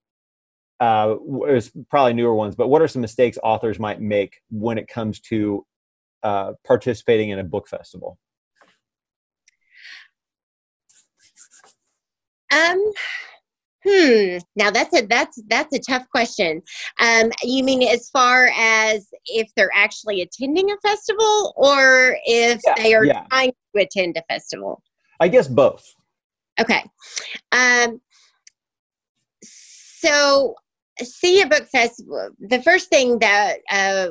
uh, 0.81 1.17
it's 1.47 1.71
probably 1.91 2.15
newer 2.15 2.35
ones, 2.35 2.55
but 2.55 2.69
what 2.69 2.83
are 2.83 2.89
some 2.89 3.03
mistakes 3.03 3.39
authors 3.43 3.79
might 3.79 4.01
make 4.01 4.37
when 4.51 4.79
it 4.79 4.89
comes 4.89 5.21
to 5.21 5.65
uh, 6.23 6.53
participating 6.65 7.31
in 7.31 7.39
a 7.39 7.45
book 7.45 7.69
festival? 7.69 8.19
Um, 12.53 12.93
Hmm. 13.89 14.39
Now 14.57 14.71
that's 14.71 14.97
a 14.97 15.07
that's 15.07 15.41
that's 15.49 15.73
a 15.75 15.79
tough 15.79 16.09
question. 16.09 16.61
Um, 17.01 17.31
you 17.43 17.63
mean 17.63 17.87
as 17.87 18.11
far 18.11 18.51
as 18.57 19.07
if 19.27 19.49
they're 19.57 19.71
actually 19.75 20.23
attending 20.23 20.71
a 20.73 20.77
festival, 20.83 21.55
or 21.57 22.17
if 22.25 22.61
yeah, 22.67 22.75
they 22.77 22.95
are 22.95 23.05
yeah. 23.05 23.25
trying 23.31 23.53
to 23.75 23.83
attend 23.83 24.17
a 24.17 24.23
festival? 24.29 24.83
I 25.21 25.29
guess 25.29 25.47
both. 25.47 25.87
Okay. 26.59 26.83
Um, 27.53 28.01
so, 29.45 30.57
SEYA 31.05 31.49
book 31.49 31.67
festival. 31.69 32.31
The 32.41 32.63
first 32.63 32.89
thing 32.89 33.19
that 33.19 33.59
uh, 33.71 34.09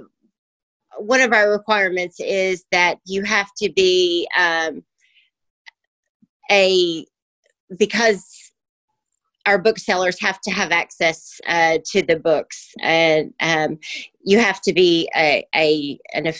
one 0.98 1.21
of 1.21 1.34
our 1.34 1.52
requirements 1.52 2.19
is 2.19 2.65
that 2.71 3.00
you 3.06 3.24
have 3.24 3.50
to 3.58 3.71
be 3.71 4.28
um, 4.38 4.84
a 6.52 7.06
because 7.78 8.52
our 9.45 9.58
booksellers 9.60 10.19
have 10.21 10.41
to 10.41 10.52
have 10.52 10.71
access 10.71 11.39
uh, 11.48 11.78
to 11.86 12.02
the 12.02 12.17
books, 12.17 12.71
and 12.82 13.34
um, 13.39 13.78
you 14.24 14.39
have 14.39 14.62
to 14.62 14.74
be 14.74 15.10
a, 15.15 15.45
a 15.56 16.00
an 16.13 16.34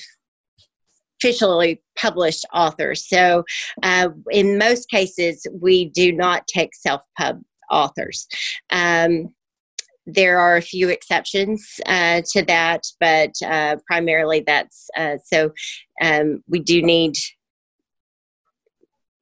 officially 1.24 1.82
published 1.98 2.46
author. 2.54 2.96
So, 2.96 3.44
uh, 3.84 4.10
in 4.32 4.58
most 4.58 4.90
cases, 4.90 5.46
we 5.54 5.86
do 5.86 6.12
not 6.12 6.48
take 6.48 6.76
self 6.76 7.02
pub 7.18 7.42
authors. 7.72 8.28
Um, 8.72 9.34
there 10.06 10.40
are 10.40 10.56
a 10.56 10.62
few 10.62 10.90
exceptions 10.90 11.80
uh, 11.86 12.22
to 12.34 12.44
that, 12.44 12.84
but 13.00 13.32
uh, 13.46 13.78
primarily 13.88 14.44
that's 14.46 14.88
uh, 14.98 15.18
so. 15.24 15.52
Um, 16.02 16.44
we 16.48 16.60
do 16.60 16.82
need 16.82 17.16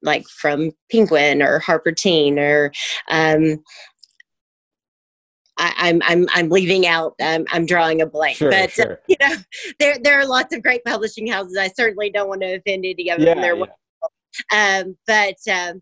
like 0.02 0.28
from 0.28 0.72
Penguin 0.92 1.42
or 1.42 1.60
Harper 1.60 1.92
Teen 1.92 2.38
or 2.38 2.72
um, 3.10 3.64
I, 5.58 5.74
am 5.78 6.02
I'm, 6.02 6.02
I'm 6.06 6.28
I'm 6.34 6.50
leaving 6.50 6.88
out. 6.88 7.14
Um, 7.22 7.46
I'm 7.52 7.66
drawing 7.66 8.02
a 8.02 8.06
blank, 8.06 8.38
sure, 8.38 8.50
but 8.50 8.72
sure. 8.72 9.00
you 9.08 9.16
know, 9.22 9.36
there 9.80 9.98
there 10.02 10.20
are 10.20 10.26
lots 10.26 10.54
of 10.54 10.64
great 10.64 10.84
publishing 10.84 11.28
houses. 11.28 11.58
I 11.58 11.68
certainly 11.70 12.10
don't 12.10 12.28
want 12.28 12.42
to 12.42 12.56
offend 12.56 12.86
any 12.86 13.10
of 13.10 13.20
them. 13.20 13.38
Yeah, 13.40 13.66
yeah. 14.52 14.82
Um, 14.82 14.98
but 15.06 15.36
um, 15.52 15.82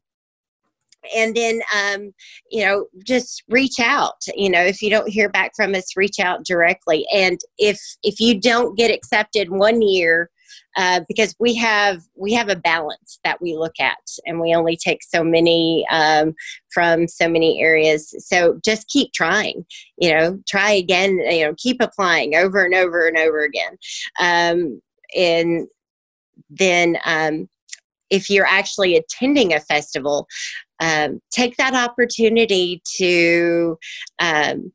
and 1.15 1.35
then 1.35 1.61
um, 1.75 2.13
you 2.49 2.63
know 2.63 2.87
just 3.05 3.43
reach 3.49 3.79
out 3.79 4.21
you 4.35 4.49
know 4.49 4.61
if 4.61 4.81
you 4.81 4.89
don't 4.89 5.09
hear 5.09 5.29
back 5.29 5.53
from 5.55 5.73
us 5.75 5.95
reach 5.95 6.19
out 6.19 6.45
directly. 6.45 7.05
And 7.13 7.39
if 7.57 7.79
if 8.03 8.19
you 8.19 8.39
don't 8.39 8.77
get 8.77 8.93
accepted 8.93 9.49
one 9.49 9.81
year 9.81 10.29
uh, 10.77 11.01
because 11.07 11.35
we 11.39 11.53
have 11.55 12.01
we 12.15 12.33
have 12.33 12.49
a 12.49 12.55
balance 12.55 13.19
that 13.23 13.41
we 13.41 13.55
look 13.55 13.79
at 13.79 13.97
and 14.25 14.39
we 14.39 14.53
only 14.55 14.77
take 14.77 15.03
so 15.03 15.23
many 15.23 15.85
um, 15.91 16.33
from 16.73 17.07
so 17.07 17.27
many 17.27 17.61
areas. 17.61 18.13
So 18.19 18.59
just 18.63 18.87
keep 18.87 19.11
trying 19.13 19.65
you 19.97 20.13
know 20.13 20.39
try 20.47 20.71
again 20.71 21.17
you 21.29 21.45
know 21.45 21.55
keep 21.57 21.77
applying 21.81 22.35
over 22.35 22.63
and 22.63 22.75
over 22.75 23.07
and 23.07 23.17
over 23.17 23.41
again. 23.41 23.77
Um, 24.19 24.81
and 25.15 25.67
then 26.49 26.97
um, 27.05 27.49
if 28.09 28.29
you're 28.29 28.45
actually 28.45 28.95
attending 28.95 29.53
a 29.53 29.59
festival 29.59 30.27
um, 30.82 31.22
take 31.32 31.56
that 31.58 31.74
opportunity 31.74 32.82
to 32.98 33.78
um, 34.20 34.74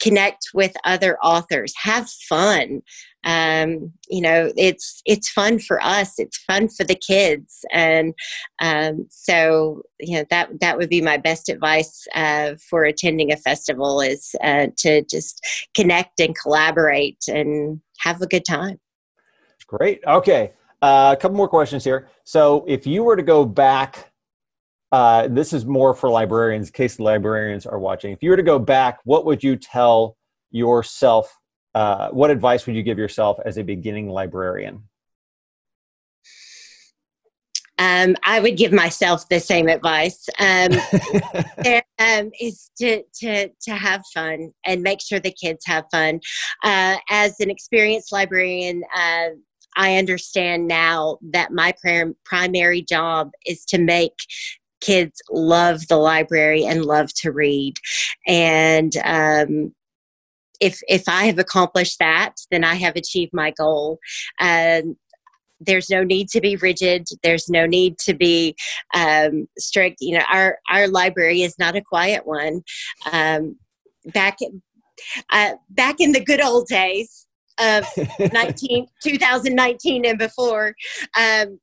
connect 0.00 0.50
with 0.54 0.72
other 0.84 1.18
authors. 1.18 1.74
Have 1.82 2.08
fun. 2.08 2.82
Um, 3.24 3.92
you 4.08 4.20
know 4.20 4.52
it's 4.56 5.02
it's 5.04 5.28
fun 5.28 5.58
for 5.58 5.82
us. 5.82 6.18
It's 6.18 6.38
fun 6.44 6.68
for 6.68 6.84
the 6.84 6.94
kids. 6.94 7.64
And 7.72 8.14
um, 8.60 9.06
so 9.10 9.82
you 9.98 10.18
know 10.18 10.24
that 10.30 10.60
that 10.60 10.78
would 10.78 10.88
be 10.88 11.02
my 11.02 11.16
best 11.16 11.48
advice 11.48 12.06
uh, 12.14 12.54
for 12.70 12.84
attending 12.84 13.32
a 13.32 13.36
festival 13.36 14.00
is 14.00 14.34
uh, 14.42 14.68
to 14.78 15.02
just 15.02 15.44
connect 15.74 16.20
and 16.20 16.36
collaborate 16.38 17.24
and 17.26 17.80
have 17.98 18.22
a 18.22 18.26
good 18.26 18.44
time. 18.44 18.78
Great. 19.66 20.00
Okay. 20.06 20.52
Uh, 20.80 21.14
a 21.18 21.20
couple 21.20 21.36
more 21.36 21.48
questions 21.48 21.82
here. 21.82 22.08
So 22.22 22.64
if 22.68 22.86
you 22.86 23.02
were 23.02 23.16
to 23.16 23.22
go 23.22 23.44
back 23.44 24.07
uh, 24.92 25.28
this 25.28 25.52
is 25.52 25.66
more 25.66 25.94
for 25.94 26.08
librarians 26.08 26.68
in 26.68 26.72
case 26.72 26.98
librarians 26.98 27.66
are 27.66 27.78
watching 27.78 28.12
if 28.12 28.22
you 28.22 28.30
were 28.30 28.36
to 28.36 28.42
go 28.42 28.58
back 28.58 28.98
what 29.04 29.24
would 29.24 29.42
you 29.42 29.56
tell 29.56 30.16
yourself 30.50 31.38
uh, 31.74 32.08
what 32.10 32.30
advice 32.30 32.66
would 32.66 32.74
you 32.74 32.82
give 32.82 32.98
yourself 32.98 33.38
as 33.44 33.58
a 33.58 33.62
beginning 33.62 34.08
librarian 34.08 34.82
um, 37.78 38.16
I 38.24 38.40
would 38.40 38.56
give 38.56 38.72
myself 38.72 39.28
the 39.28 39.38
same 39.38 39.68
advice. 39.68 40.28
Um, 40.38 40.72
um, 41.98 42.30
is 42.40 42.70
to, 42.78 43.04
to, 43.20 43.48
to 43.48 43.70
have 43.70 44.02
fun 44.12 44.52
and 44.66 44.82
make 44.82 45.00
sure 45.00 45.20
the 45.20 45.30
kids 45.30 45.64
have 45.66 45.84
fun. 45.92 46.20
Uh, 46.64 46.96
as 47.08 47.38
an 47.38 47.50
experienced 47.50 48.12
librarian, 48.12 48.82
uh, 48.96 49.28
I 49.76 49.96
understand 49.96 50.66
now 50.66 51.18
that 51.30 51.52
my 51.52 51.72
primary 52.24 52.82
job 52.82 53.30
is 53.46 53.64
to 53.66 53.78
make 53.78 54.14
kids 54.80 55.20
love 55.30 55.88
the 55.88 55.96
library 55.96 56.64
and 56.64 56.84
love 56.84 57.12
to 57.14 57.32
read. 57.32 57.74
And 58.26 58.92
um, 59.04 59.74
if 60.60 60.80
if 60.88 61.08
I 61.08 61.24
have 61.24 61.38
accomplished 61.38 61.98
that, 61.98 62.34
then 62.50 62.64
I 62.64 62.74
have 62.74 62.96
achieved 62.96 63.32
my 63.32 63.52
goal. 63.52 63.98
Um, 64.40 64.96
there's 65.60 65.90
no 65.90 66.04
need 66.04 66.28
to 66.28 66.40
be 66.40 66.56
rigid. 66.56 67.08
There's 67.22 67.48
no 67.48 67.66
need 67.66 67.98
to 68.00 68.14
be 68.14 68.54
um, 68.94 69.48
strict. 69.58 69.96
You 70.00 70.18
know, 70.18 70.24
our 70.32 70.58
our 70.70 70.88
library 70.88 71.42
is 71.42 71.58
not 71.58 71.76
a 71.76 71.82
quiet 71.82 72.26
one. 72.26 72.62
Um, 73.12 73.56
back 74.12 74.38
uh, 75.30 75.52
back 75.70 75.96
in 76.00 76.12
the 76.12 76.24
good 76.24 76.40
old 76.40 76.66
days 76.68 77.26
of 77.60 77.84
19, 78.32 78.86
2019 79.02 80.04
and 80.04 80.18
before, 80.18 80.74
um, 81.18 81.58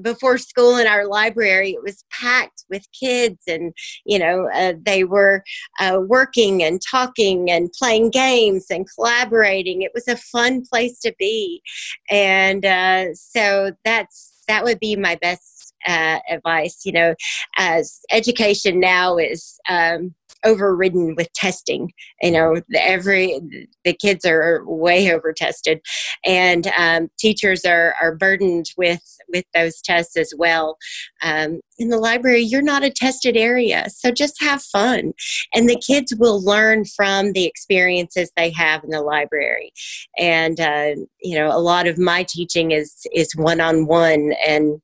before 0.00 0.38
school 0.38 0.76
in 0.76 0.86
our 0.86 1.06
library 1.06 1.72
it 1.72 1.82
was 1.82 2.04
packed 2.10 2.64
with 2.70 2.86
kids 2.98 3.42
and 3.46 3.72
you 4.04 4.18
know 4.18 4.48
uh, 4.54 4.72
they 4.84 5.04
were 5.04 5.42
uh, 5.80 6.00
working 6.06 6.62
and 6.62 6.80
talking 6.90 7.50
and 7.50 7.72
playing 7.72 8.10
games 8.10 8.66
and 8.70 8.86
collaborating. 8.94 9.82
It 9.82 9.92
was 9.94 10.08
a 10.08 10.16
fun 10.16 10.64
place 10.70 10.98
to 11.00 11.14
be. 11.18 11.62
And 12.10 12.64
uh, 12.64 13.14
so 13.14 13.72
that's 13.84 14.42
that 14.48 14.64
would 14.64 14.80
be 14.80 14.96
my 14.96 15.16
best 15.16 15.74
uh, 15.86 16.18
advice 16.28 16.82
you 16.84 16.92
know 16.92 17.14
as 17.56 18.00
education 18.10 18.78
now 18.78 19.16
is 19.16 19.58
um, 19.68 20.14
overridden 20.44 21.14
with 21.16 21.32
testing. 21.32 21.92
You 22.20 22.30
know, 22.32 22.60
every 22.74 23.40
the 23.84 23.94
kids 23.94 24.24
are 24.24 24.62
way 24.66 25.12
over 25.12 25.32
tested, 25.32 25.80
and 26.24 26.66
um, 26.78 27.08
teachers 27.18 27.64
are 27.64 27.94
are 28.00 28.14
burdened 28.14 28.66
with 28.76 29.02
with 29.28 29.44
those 29.54 29.80
tests 29.80 30.16
as 30.16 30.32
well. 30.36 30.76
Um, 31.22 31.60
in 31.78 31.88
the 31.88 31.98
library, 31.98 32.40
you're 32.40 32.62
not 32.62 32.84
a 32.84 32.90
tested 32.90 33.36
area, 33.36 33.88
so 33.88 34.10
just 34.10 34.40
have 34.40 34.62
fun, 34.62 35.12
and 35.54 35.68
the 35.68 35.80
kids 35.84 36.14
will 36.18 36.42
learn 36.44 36.84
from 36.84 37.32
the 37.32 37.46
experiences 37.46 38.30
they 38.36 38.50
have 38.50 38.84
in 38.84 38.90
the 38.90 39.02
library. 39.02 39.72
And 40.18 40.60
uh, 40.60 40.94
you 41.22 41.38
know, 41.38 41.48
a 41.48 41.58
lot 41.58 41.86
of 41.86 41.98
my 41.98 42.24
teaching 42.28 42.70
is 42.70 43.06
is 43.12 43.34
one 43.36 43.60
on 43.60 43.86
one 43.86 44.32
and 44.46 44.80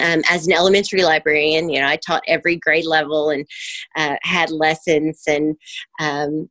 um, 0.00 0.22
as 0.28 0.46
an 0.46 0.52
elementary 0.52 1.02
librarian, 1.02 1.68
you 1.68 1.80
know, 1.80 1.86
I 1.86 1.96
taught 1.96 2.22
every 2.26 2.56
grade 2.56 2.86
level 2.86 3.30
and 3.30 3.46
uh, 3.96 4.16
had 4.22 4.50
lessons 4.50 5.22
and 5.26 5.56
um, 6.00 6.48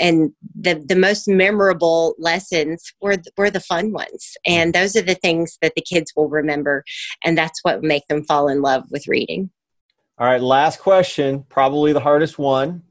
and 0.00 0.32
the 0.54 0.82
the 0.86 0.96
most 0.96 1.28
memorable 1.28 2.14
lessons 2.18 2.92
were 3.00 3.16
were 3.36 3.50
the 3.50 3.60
fun 3.60 3.92
ones, 3.92 4.36
and 4.46 4.74
those 4.74 4.96
are 4.96 5.02
the 5.02 5.14
things 5.14 5.58
that 5.62 5.72
the 5.76 5.82
kids 5.82 6.12
will 6.16 6.28
remember, 6.28 6.84
and 7.24 7.38
that's 7.38 7.60
what 7.62 7.82
make 7.82 8.06
them 8.08 8.24
fall 8.24 8.48
in 8.48 8.62
love 8.62 8.84
with 8.90 9.06
reading. 9.06 9.50
All 10.18 10.26
right, 10.26 10.40
last 10.40 10.80
question, 10.80 11.44
probably 11.48 11.92
the 11.92 12.00
hardest 12.00 12.38
one. 12.38 12.82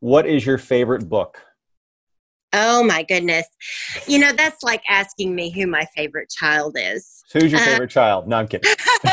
What 0.00 0.26
is 0.26 0.44
your 0.44 0.58
favorite 0.58 1.08
book? 1.08 1.40
Oh 2.52 2.84
my 2.84 3.02
goodness. 3.02 3.46
You 4.06 4.18
know, 4.18 4.32
that's 4.32 4.62
like 4.62 4.82
asking 4.88 5.34
me 5.34 5.50
who 5.50 5.66
my 5.66 5.86
favorite 5.96 6.28
child 6.30 6.76
is. 6.78 7.22
Who's 7.32 7.50
your 7.50 7.60
uh, 7.60 7.64
favorite 7.64 7.90
child? 7.90 8.28
No, 8.28 8.36
I'm 8.36 8.48
kidding. 8.48 8.70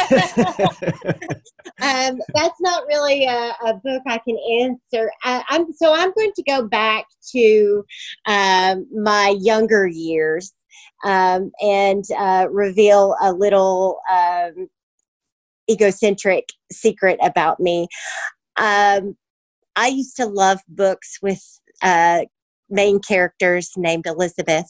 um, 1.82 2.19
that's 2.36 2.60
not 2.60 2.86
really 2.88 3.25
a, 3.25 3.56
a, 3.65 3.73
book 3.82 4.04
I 4.06 4.19
can 4.19 4.38
answer. 4.60 5.10
I, 5.23 5.43
am 5.52 5.71
so 5.71 5.93
I'm 5.93 6.12
going 6.17 6.34
to 6.36 6.43
go 6.43 6.67
back 6.67 7.06
to 7.32 7.86
um, 8.25 8.86
my 8.93 9.36
younger 9.39 9.88
years 9.88 10.52
um, 11.06 11.52
and 11.62 12.04
uh, 12.17 12.47
reveal 12.52 13.15
a 13.21 13.32
little 13.32 14.02
um, 14.12 14.67
egocentric 15.71 16.49
secret 16.71 17.19
about 17.23 17.62
me. 17.62 17.88
Um, 18.58 19.15
I 19.75 19.88
used 19.88 20.17
to 20.17 20.25
love 20.25 20.60
books 20.67 21.19
with 21.21 21.41
uh, 21.82 22.25
main 22.69 22.99
characters 22.99 23.71
named 23.77 24.05
Elizabeth. 24.05 24.69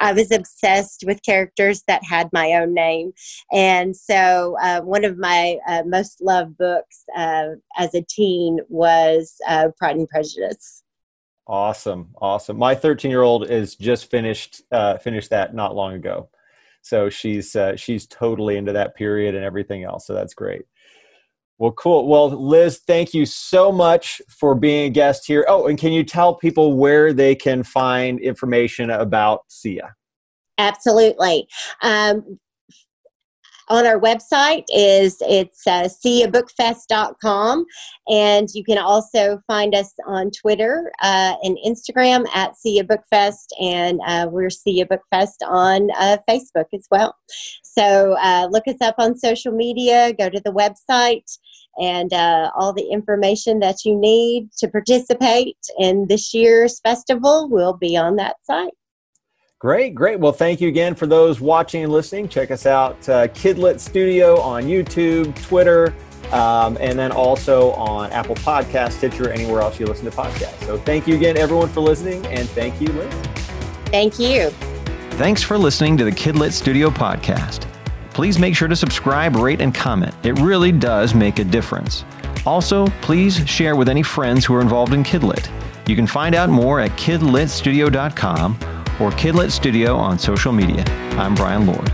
I 0.00 0.12
was 0.12 0.30
obsessed 0.30 1.04
with 1.06 1.22
characters 1.22 1.82
that 1.86 2.04
had 2.04 2.28
my 2.32 2.52
own 2.54 2.74
name. 2.74 3.12
And 3.52 3.94
so, 3.96 4.56
uh, 4.62 4.80
one 4.80 5.04
of 5.04 5.18
my 5.18 5.58
uh, 5.68 5.82
most 5.86 6.20
loved 6.20 6.56
books 6.56 7.04
uh, 7.16 7.50
as 7.76 7.94
a 7.94 8.04
teen 8.08 8.58
was 8.68 9.34
uh, 9.46 9.68
Pride 9.78 9.96
and 9.96 10.08
Prejudice. 10.08 10.84
Awesome, 11.46 12.10
awesome. 12.20 12.58
My 12.58 12.74
13 12.74 13.10
year 13.10 13.22
old 13.22 13.50
is 13.50 13.74
just 13.74 14.10
finished 14.10 14.62
uh, 14.70 14.98
finished 14.98 15.30
that 15.30 15.54
not 15.54 15.74
long 15.74 15.94
ago, 15.94 16.28
so 16.82 17.08
she's 17.08 17.56
uh, 17.56 17.74
she's 17.74 18.06
totally 18.06 18.58
into 18.58 18.72
that 18.74 18.94
period 18.94 19.34
and 19.34 19.44
everything 19.44 19.82
else. 19.82 20.06
So 20.06 20.12
that's 20.12 20.34
great. 20.34 20.66
Well, 21.58 21.72
cool. 21.72 22.06
Well, 22.06 22.28
Liz, 22.28 22.80
thank 22.86 23.12
you 23.12 23.26
so 23.26 23.72
much 23.72 24.22
for 24.28 24.54
being 24.54 24.86
a 24.86 24.90
guest 24.90 25.26
here. 25.26 25.44
Oh, 25.48 25.66
and 25.66 25.76
can 25.76 25.92
you 25.92 26.04
tell 26.04 26.34
people 26.34 26.76
where 26.76 27.12
they 27.12 27.34
can 27.34 27.64
find 27.64 28.20
information 28.20 28.90
about 28.90 29.42
SEYA? 29.50 29.90
Absolutely. 30.58 31.48
Um, 31.82 32.38
on 33.70 33.86
our 33.86 33.98
website 33.98 34.64
is 34.68 35.16
it's 35.20 35.66
uh, 35.66 35.88
seyabookfest.com 35.88 37.64
and 38.08 38.48
you 38.54 38.64
can 38.64 38.78
also 38.78 39.40
find 39.46 39.74
us 39.74 39.92
on 40.06 40.30
twitter 40.30 40.90
uh, 41.02 41.34
and 41.42 41.58
instagram 41.64 42.26
at 42.34 42.52
SEYA 42.54 42.82
bookfest 42.82 43.48
and 43.60 44.00
uh, 44.06 44.28
we're 44.30 44.48
SEYA 44.48 44.86
bookfest 44.86 45.46
on 45.46 45.88
uh, 45.98 46.16
facebook 46.28 46.66
as 46.74 46.86
well. 46.90 47.14
So 47.62 48.16
uh, 48.20 48.48
look 48.50 48.66
us 48.66 48.80
up 48.80 48.96
on 48.98 49.16
social 49.16 49.52
media 49.52 50.12
go 50.12 50.28
to 50.28 50.40
the 50.40 50.52
website 50.52 51.38
and 51.78 52.12
uh, 52.12 52.50
all 52.56 52.72
the 52.72 52.88
information 52.90 53.60
that 53.60 53.84
you 53.84 53.94
need 53.94 54.50
to 54.58 54.68
participate 54.68 55.58
in 55.78 56.06
this 56.08 56.34
year's 56.34 56.80
festival 56.80 57.48
will 57.48 57.74
be 57.74 57.96
on 57.96 58.16
that 58.16 58.36
site 58.44 58.72
Great, 59.60 59.92
great. 59.92 60.20
Well, 60.20 60.30
thank 60.30 60.60
you 60.60 60.68
again 60.68 60.94
for 60.94 61.08
those 61.08 61.40
watching 61.40 61.82
and 61.82 61.92
listening. 61.92 62.28
Check 62.28 62.52
us 62.52 62.64
out, 62.64 62.96
uh, 63.08 63.26
Kidlit 63.26 63.80
Studio 63.80 64.38
on 64.40 64.62
YouTube, 64.62 65.34
Twitter, 65.42 65.92
um, 66.30 66.78
and 66.80 66.96
then 66.96 67.10
also 67.10 67.72
on 67.72 68.12
Apple 68.12 68.36
Podcast, 68.36 68.92
Stitcher, 68.92 69.32
anywhere 69.32 69.60
else 69.60 69.80
you 69.80 69.86
listen 69.86 70.08
to 70.08 70.16
podcasts. 70.16 70.64
So 70.64 70.78
thank 70.78 71.08
you 71.08 71.16
again, 71.16 71.36
everyone, 71.36 71.68
for 71.70 71.80
listening, 71.80 72.24
and 72.26 72.48
thank 72.50 72.80
you, 72.80 72.86
Liz. 72.86 73.12
Thank 73.86 74.20
you. 74.20 74.50
Thanks 75.18 75.42
for 75.42 75.58
listening 75.58 75.96
to 75.96 76.04
the 76.04 76.12
Kidlit 76.12 76.52
Studio 76.52 76.88
podcast. 76.88 77.66
Please 78.12 78.38
make 78.38 78.54
sure 78.54 78.68
to 78.68 78.76
subscribe, 78.76 79.34
rate, 79.34 79.60
and 79.60 79.74
comment. 79.74 80.14
It 80.22 80.38
really 80.38 80.70
does 80.70 81.14
make 81.14 81.40
a 81.40 81.44
difference. 81.44 82.04
Also, 82.46 82.86
please 83.00 83.38
share 83.48 83.74
with 83.74 83.88
any 83.88 84.04
friends 84.04 84.44
who 84.44 84.54
are 84.54 84.60
involved 84.60 84.94
in 84.94 85.02
Kidlit. 85.02 85.50
You 85.88 85.96
can 85.96 86.06
find 86.06 86.36
out 86.36 86.48
more 86.48 86.78
at 86.78 86.92
kidlitstudio.com 86.92 88.77
or 89.00 89.10
Kidlit 89.10 89.50
Studio 89.50 89.96
on 89.96 90.18
social 90.18 90.52
media. 90.52 90.84
I'm 91.12 91.34
Brian 91.34 91.66
Lord. 91.66 91.92